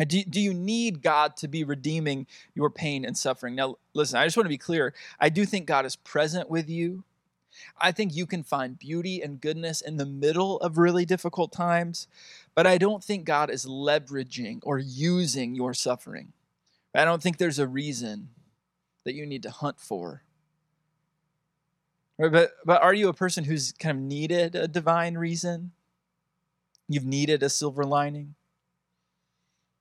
Uh, 0.00 0.04
do, 0.04 0.22
do 0.24 0.40
you 0.40 0.54
need 0.54 1.02
God 1.02 1.36
to 1.38 1.48
be 1.48 1.64
redeeming 1.64 2.26
your 2.54 2.70
pain 2.70 3.04
and 3.04 3.16
suffering? 3.16 3.54
Now, 3.54 3.76
listen, 3.94 4.18
I 4.18 4.24
just 4.24 4.36
want 4.36 4.46
to 4.46 4.50
be 4.50 4.58
clear. 4.58 4.94
I 5.18 5.28
do 5.28 5.44
think 5.44 5.66
God 5.66 5.84
is 5.84 5.96
present 5.96 6.48
with 6.48 6.68
you. 6.68 7.04
I 7.80 7.90
think 7.92 8.14
you 8.14 8.26
can 8.26 8.42
find 8.44 8.78
beauty 8.78 9.20
and 9.20 9.40
goodness 9.40 9.80
in 9.80 9.96
the 9.96 10.06
middle 10.06 10.58
of 10.60 10.78
really 10.78 11.04
difficult 11.04 11.52
times, 11.52 12.06
but 12.54 12.66
I 12.66 12.78
don't 12.78 13.02
think 13.02 13.24
God 13.24 13.50
is 13.50 13.66
leveraging 13.66 14.60
or 14.62 14.78
using 14.78 15.54
your 15.54 15.74
suffering. 15.74 16.32
I 16.94 17.04
don't 17.04 17.22
think 17.22 17.38
there's 17.38 17.58
a 17.58 17.66
reason 17.66 18.30
that 19.04 19.14
you 19.14 19.26
need 19.26 19.42
to 19.42 19.50
hunt 19.50 19.80
for. 19.80 20.22
But, 22.18 22.52
but 22.64 22.82
are 22.82 22.94
you 22.94 23.08
a 23.08 23.14
person 23.14 23.44
who's 23.44 23.72
kind 23.72 23.96
of 23.96 24.04
needed 24.04 24.54
a 24.54 24.66
divine 24.66 25.16
reason? 25.16 25.72
You've 26.88 27.06
needed 27.06 27.42
a 27.42 27.48
silver 27.48 27.84
lining? 27.84 28.34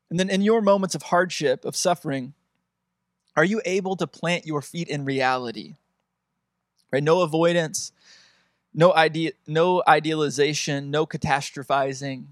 And 0.10 0.20
then 0.20 0.30
in 0.30 0.42
your 0.42 0.62
moments 0.62 0.96
of 0.96 1.04
hardship, 1.04 1.66
of 1.66 1.76
suffering, 1.76 2.34
Are 3.36 3.46
you 3.46 3.62
able 3.66 3.96
to 3.98 4.08
plant 4.08 4.48
your 4.48 4.64
feet 4.64 4.88
in 4.90 5.06
reality? 5.06 5.76
Right? 6.92 7.04
No 7.04 7.22
avoidance, 7.22 7.92
no 8.74 8.94
idea, 8.94 9.32
no 9.46 9.84
idealization, 9.88 10.90
no 10.90 11.06
catastrophizing, 11.06 12.28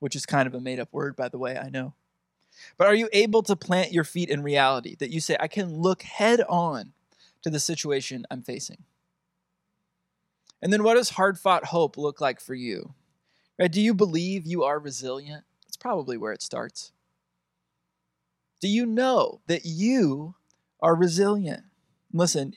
which 0.00 0.16
is 0.16 0.26
kind 0.26 0.48
of 0.48 0.54
a 0.54 0.60
made 0.60 0.80
up 0.80 0.92
word, 0.92 1.14
by 1.14 1.28
the 1.28 1.38
way, 1.38 1.56
I 1.56 1.68
know. 1.68 1.94
But 2.76 2.88
are 2.88 2.94
you 2.94 3.08
able 3.12 3.42
to 3.44 3.54
plant 3.54 3.92
your 3.92 4.04
feet 4.04 4.30
in 4.30 4.42
reality 4.42 4.96
that 4.96 5.10
you 5.10 5.20
say, 5.20 5.36
I 5.38 5.48
can 5.48 5.76
look 5.76 6.02
head 6.02 6.40
on 6.48 6.92
to 7.42 7.50
the 7.50 7.60
situation 7.60 8.26
I'm 8.30 8.42
facing? 8.42 8.82
And 10.60 10.72
then 10.72 10.82
what 10.82 10.94
does 10.94 11.10
hard 11.10 11.38
fought 11.38 11.66
hope 11.66 11.96
look 11.96 12.20
like 12.20 12.40
for 12.40 12.54
you? 12.54 12.94
Right? 13.58 13.70
Do 13.70 13.80
you 13.80 13.94
believe 13.94 14.46
you 14.46 14.64
are 14.64 14.78
resilient? 14.78 15.44
It's 15.68 15.76
probably 15.76 16.16
where 16.16 16.32
it 16.32 16.42
starts. 16.42 16.92
Do 18.62 18.68
you 18.68 18.86
know 18.86 19.40
that 19.48 19.66
you 19.66 20.36
are 20.80 20.94
resilient? 20.94 21.64
Listen, 22.12 22.54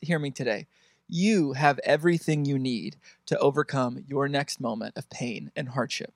hear 0.00 0.20
me 0.20 0.30
today. 0.30 0.68
You 1.08 1.54
have 1.54 1.80
everything 1.82 2.44
you 2.44 2.60
need 2.60 2.96
to 3.26 3.36
overcome 3.38 4.04
your 4.06 4.28
next 4.28 4.60
moment 4.60 4.96
of 4.96 5.10
pain 5.10 5.50
and 5.56 5.70
hardship. 5.70 6.14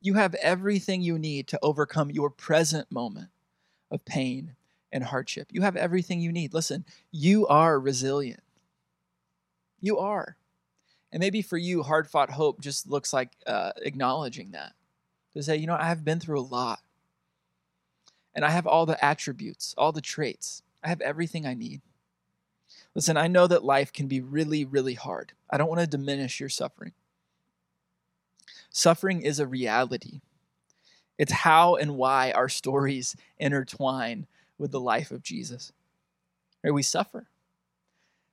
You 0.00 0.14
have 0.14 0.36
everything 0.36 1.02
you 1.02 1.18
need 1.18 1.48
to 1.48 1.58
overcome 1.62 2.12
your 2.12 2.30
present 2.30 2.92
moment 2.92 3.30
of 3.90 4.04
pain 4.04 4.54
and 4.92 5.02
hardship. 5.02 5.48
You 5.50 5.62
have 5.62 5.74
everything 5.74 6.20
you 6.20 6.30
need. 6.30 6.54
Listen, 6.54 6.84
you 7.10 7.48
are 7.48 7.80
resilient. 7.80 8.42
You 9.80 9.98
are. 9.98 10.36
And 11.10 11.18
maybe 11.18 11.42
for 11.42 11.56
you, 11.56 11.82
hard 11.82 12.08
fought 12.08 12.30
hope 12.30 12.60
just 12.60 12.88
looks 12.88 13.12
like 13.12 13.32
uh, 13.48 13.72
acknowledging 13.82 14.52
that. 14.52 14.74
To 15.38 15.44
say, 15.44 15.56
you 15.56 15.68
know, 15.68 15.76
I 15.78 15.84
have 15.84 16.04
been 16.04 16.18
through 16.18 16.40
a 16.40 16.42
lot. 16.42 16.80
And 18.34 18.44
I 18.44 18.50
have 18.50 18.66
all 18.66 18.86
the 18.86 19.02
attributes, 19.04 19.72
all 19.78 19.92
the 19.92 20.00
traits. 20.00 20.64
I 20.82 20.88
have 20.88 21.00
everything 21.00 21.46
I 21.46 21.54
need. 21.54 21.80
Listen, 22.96 23.16
I 23.16 23.28
know 23.28 23.46
that 23.46 23.62
life 23.62 23.92
can 23.92 24.08
be 24.08 24.20
really, 24.20 24.64
really 24.64 24.94
hard. 24.94 25.34
I 25.48 25.56
don't 25.56 25.68
want 25.68 25.80
to 25.80 25.86
diminish 25.86 26.40
your 26.40 26.48
suffering. 26.48 26.90
Suffering 28.70 29.22
is 29.22 29.38
a 29.38 29.46
reality. 29.46 30.22
It's 31.18 31.30
how 31.30 31.76
and 31.76 31.94
why 31.94 32.32
our 32.32 32.48
stories 32.48 33.14
intertwine 33.38 34.26
with 34.58 34.72
the 34.72 34.80
life 34.80 35.12
of 35.12 35.22
Jesus. 35.22 35.70
Right? 36.64 36.74
We 36.74 36.82
suffer. 36.82 37.28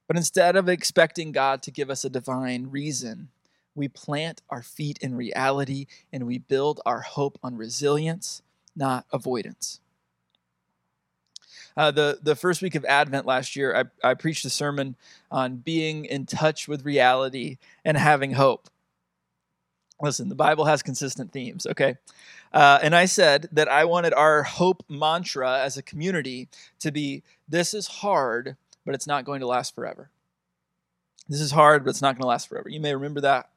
But 0.07 0.17
instead 0.17 0.55
of 0.55 0.67
expecting 0.67 1.31
God 1.31 1.62
to 1.62 1.71
give 1.71 1.91
us 1.91 2.03
a 2.03 2.09
divine 2.09 2.71
reason, 2.71 3.29
we 3.75 3.88
plant 3.88 4.41
our 4.50 4.62
feet 4.62 4.98
in 5.01 5.15
reality 5.15 5.86
and 6.12 6.25
we 6.25 6.39
build 6.39 6.82
our 6.86 7.01
hope 7.01 7.38
on 7.44 7.58
resilience, 7.58 8.41
not 8.75 9.05
avoidance. 9.12 9.79
Uh, 11.77 11.91
the, 11.91 12.20
the 12.24 12.36
first 12.36 12.62
week 12.62 12.75
of 12.75 12.86
Advent 12.86 13.25
last 13.25 13.55
year, 13.55 13.89
I, 14.03 14.10
I 14.10 14.13
preached 14.13 14.46
a 14.46 14.50
sermon 14.50 14.96
on 15.29 15.58
being 15.58 16.05
in 16.05 16.25
touch 16.25 16.67
with 16.67 16.86
reality 16.86 17.58
and 17.84 17.98
having 17.98 18.32
hope. 18.32 18.70
Listen, 20.01 20.29
the 20.29 20.36
Bible 20.36 20.65
has 20.65 20.82
consistent 20.82 21.32
themes, 21.32 21.65
okay? 21.65 21.96
Uh, 22.53 22.79
and 22.82 22.96
I 22.96 23.05
said 23.05 23.50
that 23.51 23.67
I 23.67 23.86
wanted 23.86 24.13
our 24.13 24.44
hope 24.44 24.84
mantra 24.89 25.60
as 25.60 25.77
a 25.77 25.84
community 25.84 26.48
to 26.79 26.91
be 26.91 27.24
this 27.48 27.74
is 27.74 27.88
hard, 27.88 28.55
but 28.86 28.96
it's 28.96 29.08
not 29.08 29.25
going 29.25 29.41
to 29.41 29.48
last 29.48 29.75
forever. 29.75 30.10
This 31.27 31.41
is 31.41 31.51
hard, 31.51 31.84
but 31.84 31.89
it's 31.89 32.01
not 32.01 32.15
going 32.15 32.22
to 32.22 32.27
last 32.27 32.48
forever. 32.48 32.70
You 32.70 32.79
may 32.79 32.94
remember 32.94 33.22
that. 33.22 33.50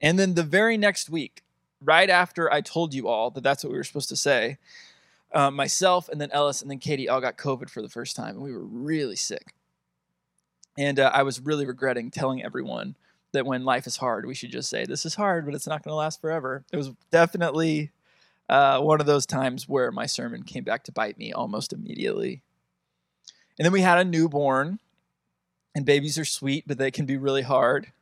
And 0.00 0.18
then 0.18 0.34
the 0.34 0.42
very 0.42 0.76
next 0.76 1.08
week, 1.08 1.42
right 1.80 2.10
after 2.10 2.52
I 2.52 2.60
told 2.60 2.94
you 2.94 3.08
all 3.08 3.30
that 3.30 3.42
that's 3.42 3.64
what 3.64 3.70
we 3.70 3.78
were 3.78 3.84
supposed 3.84 4.08
to 4.10 4.16
say, 4.16 4.58
uh, 5.32 5.50
myself 5.50 6.08
and 6.08 6.20
then 6.20 6.30
Ellis 6.32 6.62
and 6.62 6.70
then 6.70 6.78
Katie 6.78 7.08
all 7.08 7.20
got 7.20 7.36
COVID 7.36 7.68
for 7.68 7.82
the 7.82 7.88
first 7.88 8.16
time, 8.16 8.36
and 8.36 8.42
we 8.42 8.52
were 8.52 8.64
really 8.64 9.16
sick. 9.16 9.54
And 10.78 11.00
uh, 11.00 11.10
I 11.12 11.22
was 11.22 11.40
really 11.40 11.66
regretting 11.66 12.10
telling 12.10 12.44
everyone 12.44 12.96
that 13.32 13.46
when 13.46 13.64
life 13.64 13.86
is 13.86 13.96
hard, 13.98 14.26
we 14.26 14.34
should 14.34 14.50
just 14.50 14.68
say, 14.68 14.84
This 14.84 15.06
is 15.06 15.14
hard, 15.14 15.44
but 15.44 15.54
it's 15.54 15.66
not 15.66 15.82
going 15.82 15.92
to 15.92 15.96
last 15.96 16.20
forever. 16.20 16.64
It 16.72 16.76
was 16.76 16.92
definitely 17.10 17.90
uh, 18.48 18.80
one 18.80 19.00
of 19.00 19.06
those 19.06 19.26
times 19.26 19.68
where 19.68 19.90
my 19.90 20.06
sermon 20.06 20.42
came 20.42 20.64
back 20.64 20.84
to 20.84 20.92
bite 20.92 21.18
me 21.18 21.32
almost 21.32 21.72
immediately. 21.72 22.42
And 23.58 23.64
then 23.64 23.72
we 23.72 23.80
had 23.80 23.98
a 23.98 24.04
newborn, 24.04 24.78
and 25.74 25.84
babies 25.84 26.18
are 26.18 26.24
sweet, 26.24 26.64
but 26.66 26.78
they 26.78 26.90
can 26.90 27.06
be 27.06 27.16
really 27.16 27.42
hard. 27.42 27.92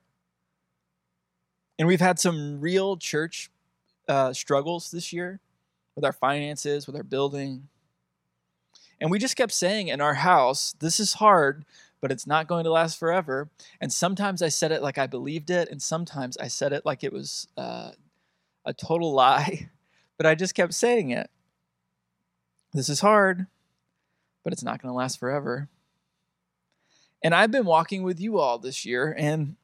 And 1.78 1.88
we've 1.88 2.00
had 2.00 2.18
some 2.18 2.60
real 2.60 2.96
church 2.96 3.50
uh, 4.08 4.32
struggles 4.32 4.90
this 4.90 5.12
year 5.12 5.40
with 5.96 6.04
our 6.04 6.12
finances, 6.12 6.86
with 6.86 6.96
our 6.96 7.02
building. 7.02 7.68
And 9.00 9.10
we 9.10 9.18
just 9.18 9.36
kept 9.36 9.52
saying 9.52 9.88
in 9.88 10.00
our 10.00 10.14
house, 10.14 10.74
this 10.78 11.00
is 11.00 11.14
hard, 11.14 11.64
but 12.00 12.12
it's 12.12 12.26
not 12.26 12.46
going 12.46 12.64
to 12.64 12.70
last 12.70 12.98
forever. 12.98 13.48
And 13.80 13.92
sometimes 13.92 14.42
I 14.42 14.48
said 14.48 14.72
it 14.72 14.82
like 14.82 14.98
I 14.98 15.06
believed 15.06 15.50
it, 15.50 15.68
and 15.70 15.80
sometimes 15.80 16.36
I 16.36 16.48
said 16.48 16.72
it 16.72 16.84
like 16.84 17.02
it 17.02 17.12
was 17.12 17.48
uh, 17.56 17.92
a 18.64 18.74
total 18.74 19.12
lie, 19.14 19.70
but 20.16 20.26
I 20.26 20.34
just 20.34 20.54
kept 20.54 20.74
saying 20.74 21.10
it. 21.10 21.30
This 22.72 22.88
is 22.88 23.00
hard, 23.00 23.46
but 24.42 24.52
it's 24.52 24.62
not 24.62 24.82
going 24.82 24.92
to 24.92 24.96
last 24.96 25.18
forever. 25.18 25.68
And 27.22 27.34
I've 27.34 27.50
been 27.50 27.64
walking 27.64 28.02
with 28.02 28.20
you 28.20 28.38
all 28.38 28.58
this 28.58 28.84
year, 28.84 29.14
and 29.16 29.56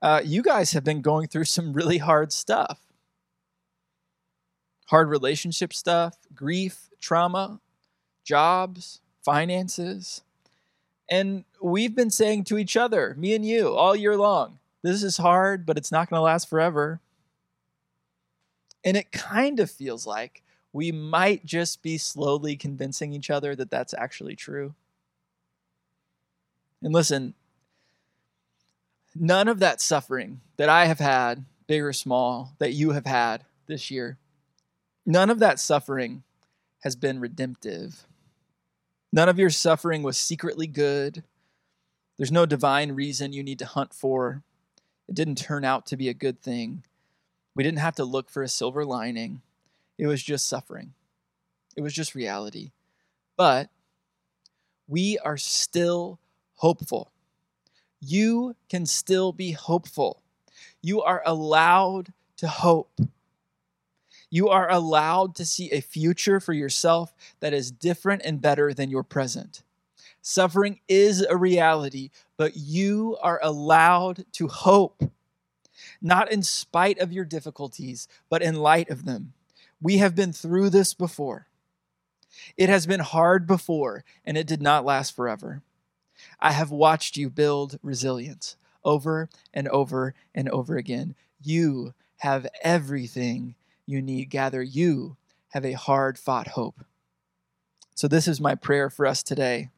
uh, 0.00 0.20
you 0.24 0.42
guys 0.42 0.72
have 0.72 0.84
been 0.84 1.00
going 1.00 1.26
through 1.28 1.44
some 1.44 1.72
really 1.72 1.98
hard 1.98 2.32
stuff 2.32 2.80
hard 4.88 5.08
relationship 5.08 5.72
stuff, 5.74 6.16
grief, 6.34 6.88
trauma, 7.00 7.60
jobs, 8.24 9.00
finances. 9.22 10.22
And 11.10 11.44
we've 11.60 11.94
been 11.94 12.10
saying 12.10 12.44
to 12.44 12.58
each 12.58 12.76
other, 12.76 13.14
me 13.18 13.34
and 13.34 13.44
you, 13.44 13.74
all 13.74 13.94
year 13.94 14.16
long, 14.16 14.58
this 14.82 15.02
is 15.02 15.18
hard, 15.18 15.66
but 15.66 15.76
it's 15.76 15.92
not 15.92 16.08
going 16.08 16.18
to 16.18 16.24
last 16.24 16.48
forever. 16.48 17.00
And 18.84 18.96
it 18.96 19.12
kind 19.12 19.60
of 19.60 19.70
feels 19.70 20.06
like 20.06 20.42
we 20.72 20.90
might 20.92 21.44
just 21.44 21.82
be 21.82 21.98
slowly 21.98 22.56
convincing 22.56 23.12
each 23.12 23.28
other 23.28 23.54
that 23.56 23.70
that's 23.70 23.92
actually 23.92 24.36
true. 24.36 24.74
And 26.82 26.94
listen, 26.94 27.34
none 29.20 29.48
of 29.48 29.58
that 29.60 29.80
suffering 29.80 30.40
that 30.56 30.68
I 30.68 30.86
have 30.86 30.98
had, 30.98 31.44
big 31.66 31.82
or 31.82 31.92
small, 31.92 32.54
that 32.58 32.72
you 32.72 32.90
have 32.90 33.06
had 33.06 33.44
this 33.66 33.90
year, 33.90 34.18
none 35.06 35.30
of 35.30 35.38
that 35.38 35.58
suffering 35.60 36.22
has 36.82 36.96
been 36.96 37.20
redemptive. 37.20 38.06
None 39.12 39.28
of 39.28 39.38
your 39.38 39.50
suffering 39.50 40.02
was 40.02 40.18
secretly 40.18 40.66
good. 40.66 41.22
There's 42.16 42.32
no 42.32 42.46
divine 42.46 42.92
reason 42.92 43.32
you 43.32 43.42
need 43.42 43.58
to 43.60 43.66
hunt 43.66 43.94
for. 43.94 44.42
It 45.08 45.14
didn't 45.14 45.36
turn 45.36 45.64
out 45.64 45.86
to 45.86 45.96
be 45.96 46.08
a 46.08 46.14
good 46.14 46.42
thing. 46.42 46.84
We 47.54 47.64
didn't 47.64 47.78
have 47.78 47.96
to 47.96 48.04
look 48.04 48.30
for 48.30 48.42
a 48.42 48.48
silver 48.48 48.84
lining. 48.84 49.42
It 49.96 50.06
was 50.06 50.22
just 50.22 50.46
suffering, 50.46 50.94
it 51.76 51.82
was 51.82 51.92
just 51.92 52.14
reality. 52.14 52.72
But 53.36 53.70
we 54.86 55.18
are 55.18 55.36
still 55.36 56.18
hopeful. 56.54 57.12
You 58.00 58.54
can 58.68 58.86
still 58.86 59.32
be 59.32 59.52
hopeful. 59.52 60.22
You 60.82 61.02
are 61.02 61.22
allowed 61.26 62.12
to 62.36 62.48
hope. 62.48 63.00
You 64.30 64.48
are 64.48 64.70
allowed 64.70 65.34
to 65.36 65.46
see 65.46 65.70
a 65.72 65.80
future 65.80 66.38
for 66.38 66.52
yourself 66.52 67.14
that 67.40 67.54
is 67.54 67.70
different 67.70 68.22
and 68.24 68.40
better 68.40 68.74
than 68.74 68.90
your 68.90 69.02
present. 69.02 69.62
Suffering 70.20 70.80
is 70.88 71.22
a 71.22 71.36
reality, 71.36 72.10
but 72.36 72.56
you 72.56 73.16
are 73.22 73.40
allowed 73.42 74.26
to 74.32 74.48
hope, 74.48 75.02
not 76.02 76.30
in 76.30 76.42
spite 76.42 76.98
of 76.98 77.12
your 77.12 77.24
difficulties, 77.24 78.08
but 78.28 78.42
in 78.42 78.56
light 78.56 78.90
of 78.90 79.04
them. 79.04 79.32
We 79.80 79.98
have 79.98 80.14
been 80.14 80.32
through 80.32 80.70
this 80.70 80.92
before. 80.92 81.46
It 82.56 82.68
has 82.68 82.86
been 82.86 83.00
hard 83.00 83.46
before, 83.46 84.04
and 84.24 84.36
it 84.36 84.46
did 84.46 84.60
not 84.60 84.84
last 84.84 85.16
forever. 85.16 85.62
I 86.40 86.52
have 86.52 86.70
watched 86.70 87.16
you 87.16 87.30
build 87.30 87.78
resilience 87.82 88.56
over 88.84 89.28
and 89.52 89.68
over 89.68 90.14
and 90.34 90.48
over 90.48 90.76
again. 90.76 91.14
You 91.42 91.94
have 92.18 92.46
everything 92.62 93.54
you 93.86 94.02
need. 94.02 94.30
Gather, 94.30 94.62
you 94.62 95.16
have 95.50 95.64
a 95.64 95.72
hard 95.72 96.18
fought 96.18 96.48
hope. 96.48 96.84
So, 97.94 98.06
this 98.08 98.28
is 98.28 98.40
my 98.40 98.54
prayer 98.54 98.90
for 98.90 99.06
us 99.06 99.22
today. 99.22 99.70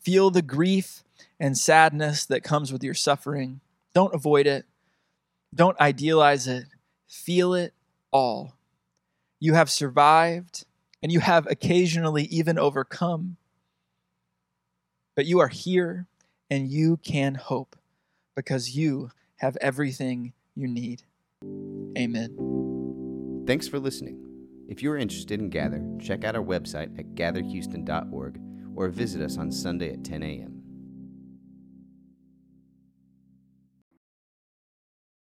Feel 0.00 0.30
the 0.30 0.42
grief 0.42 1.04
and 1.38 1.56
sadness 1.56 2.26
that 2.26 2.42
comes 2.42 2.72
with 2.72 2.82
your 2.82 2.94
suffering. 2.94 3.60
Don't 3.94 4.14
avoid 4.14 4.46
it, 4.46 4.66
don't 5.54 5.78
idealize 5.80 6.46
it. 6.46 6.66
Feel 7.06 7.54
it 7.54 7.72
all. 8.10 8.54
You 9.40 9.54
have 9.54 9.70
survived 9.70 10.66
and 11.02 11.10
you 11.10 11.20
have 11.20 11.46
occasionally 11.46 12.24
even 12.24 12.58
overcome. 12.58 13.37
But 15.18 15.26
you 15.26 15.40
are 15.40 15.48
here 15.48 16.06
and 16.48 16.70
you 16.70 16.96
can 16.98 17.34
hope 17.34 17.74
because 18.36 18.76
you 18.76 19.10
have 19.38 19.56
everything 19.60 20.32
you 20.54 20.68
need. 20.68 21.02
Amen. 21.98 23.42
Thanks 23.44 23.66
for 23.66 23.80
listening. 23.80 24.24
If 24.68 24.80
you're 24.80 24.96
interested 24.96 25.40
in 25.40 25.50
Gather, 25.50 25.84
check 26.00 26.22
out 26.22 26.36
our 26.36 26.42
website 26.44 26.96
at 26.96 27.16
gatherhouston.org 27.16 28.40
or 28.76 28.88
visit 28.90 29.20
us 29.20 29.38
on 29.38 29.50
Sunday 29.50 29.92
at 29.92 30.04
10 30.04 30.22
a.m. 30.22 30.57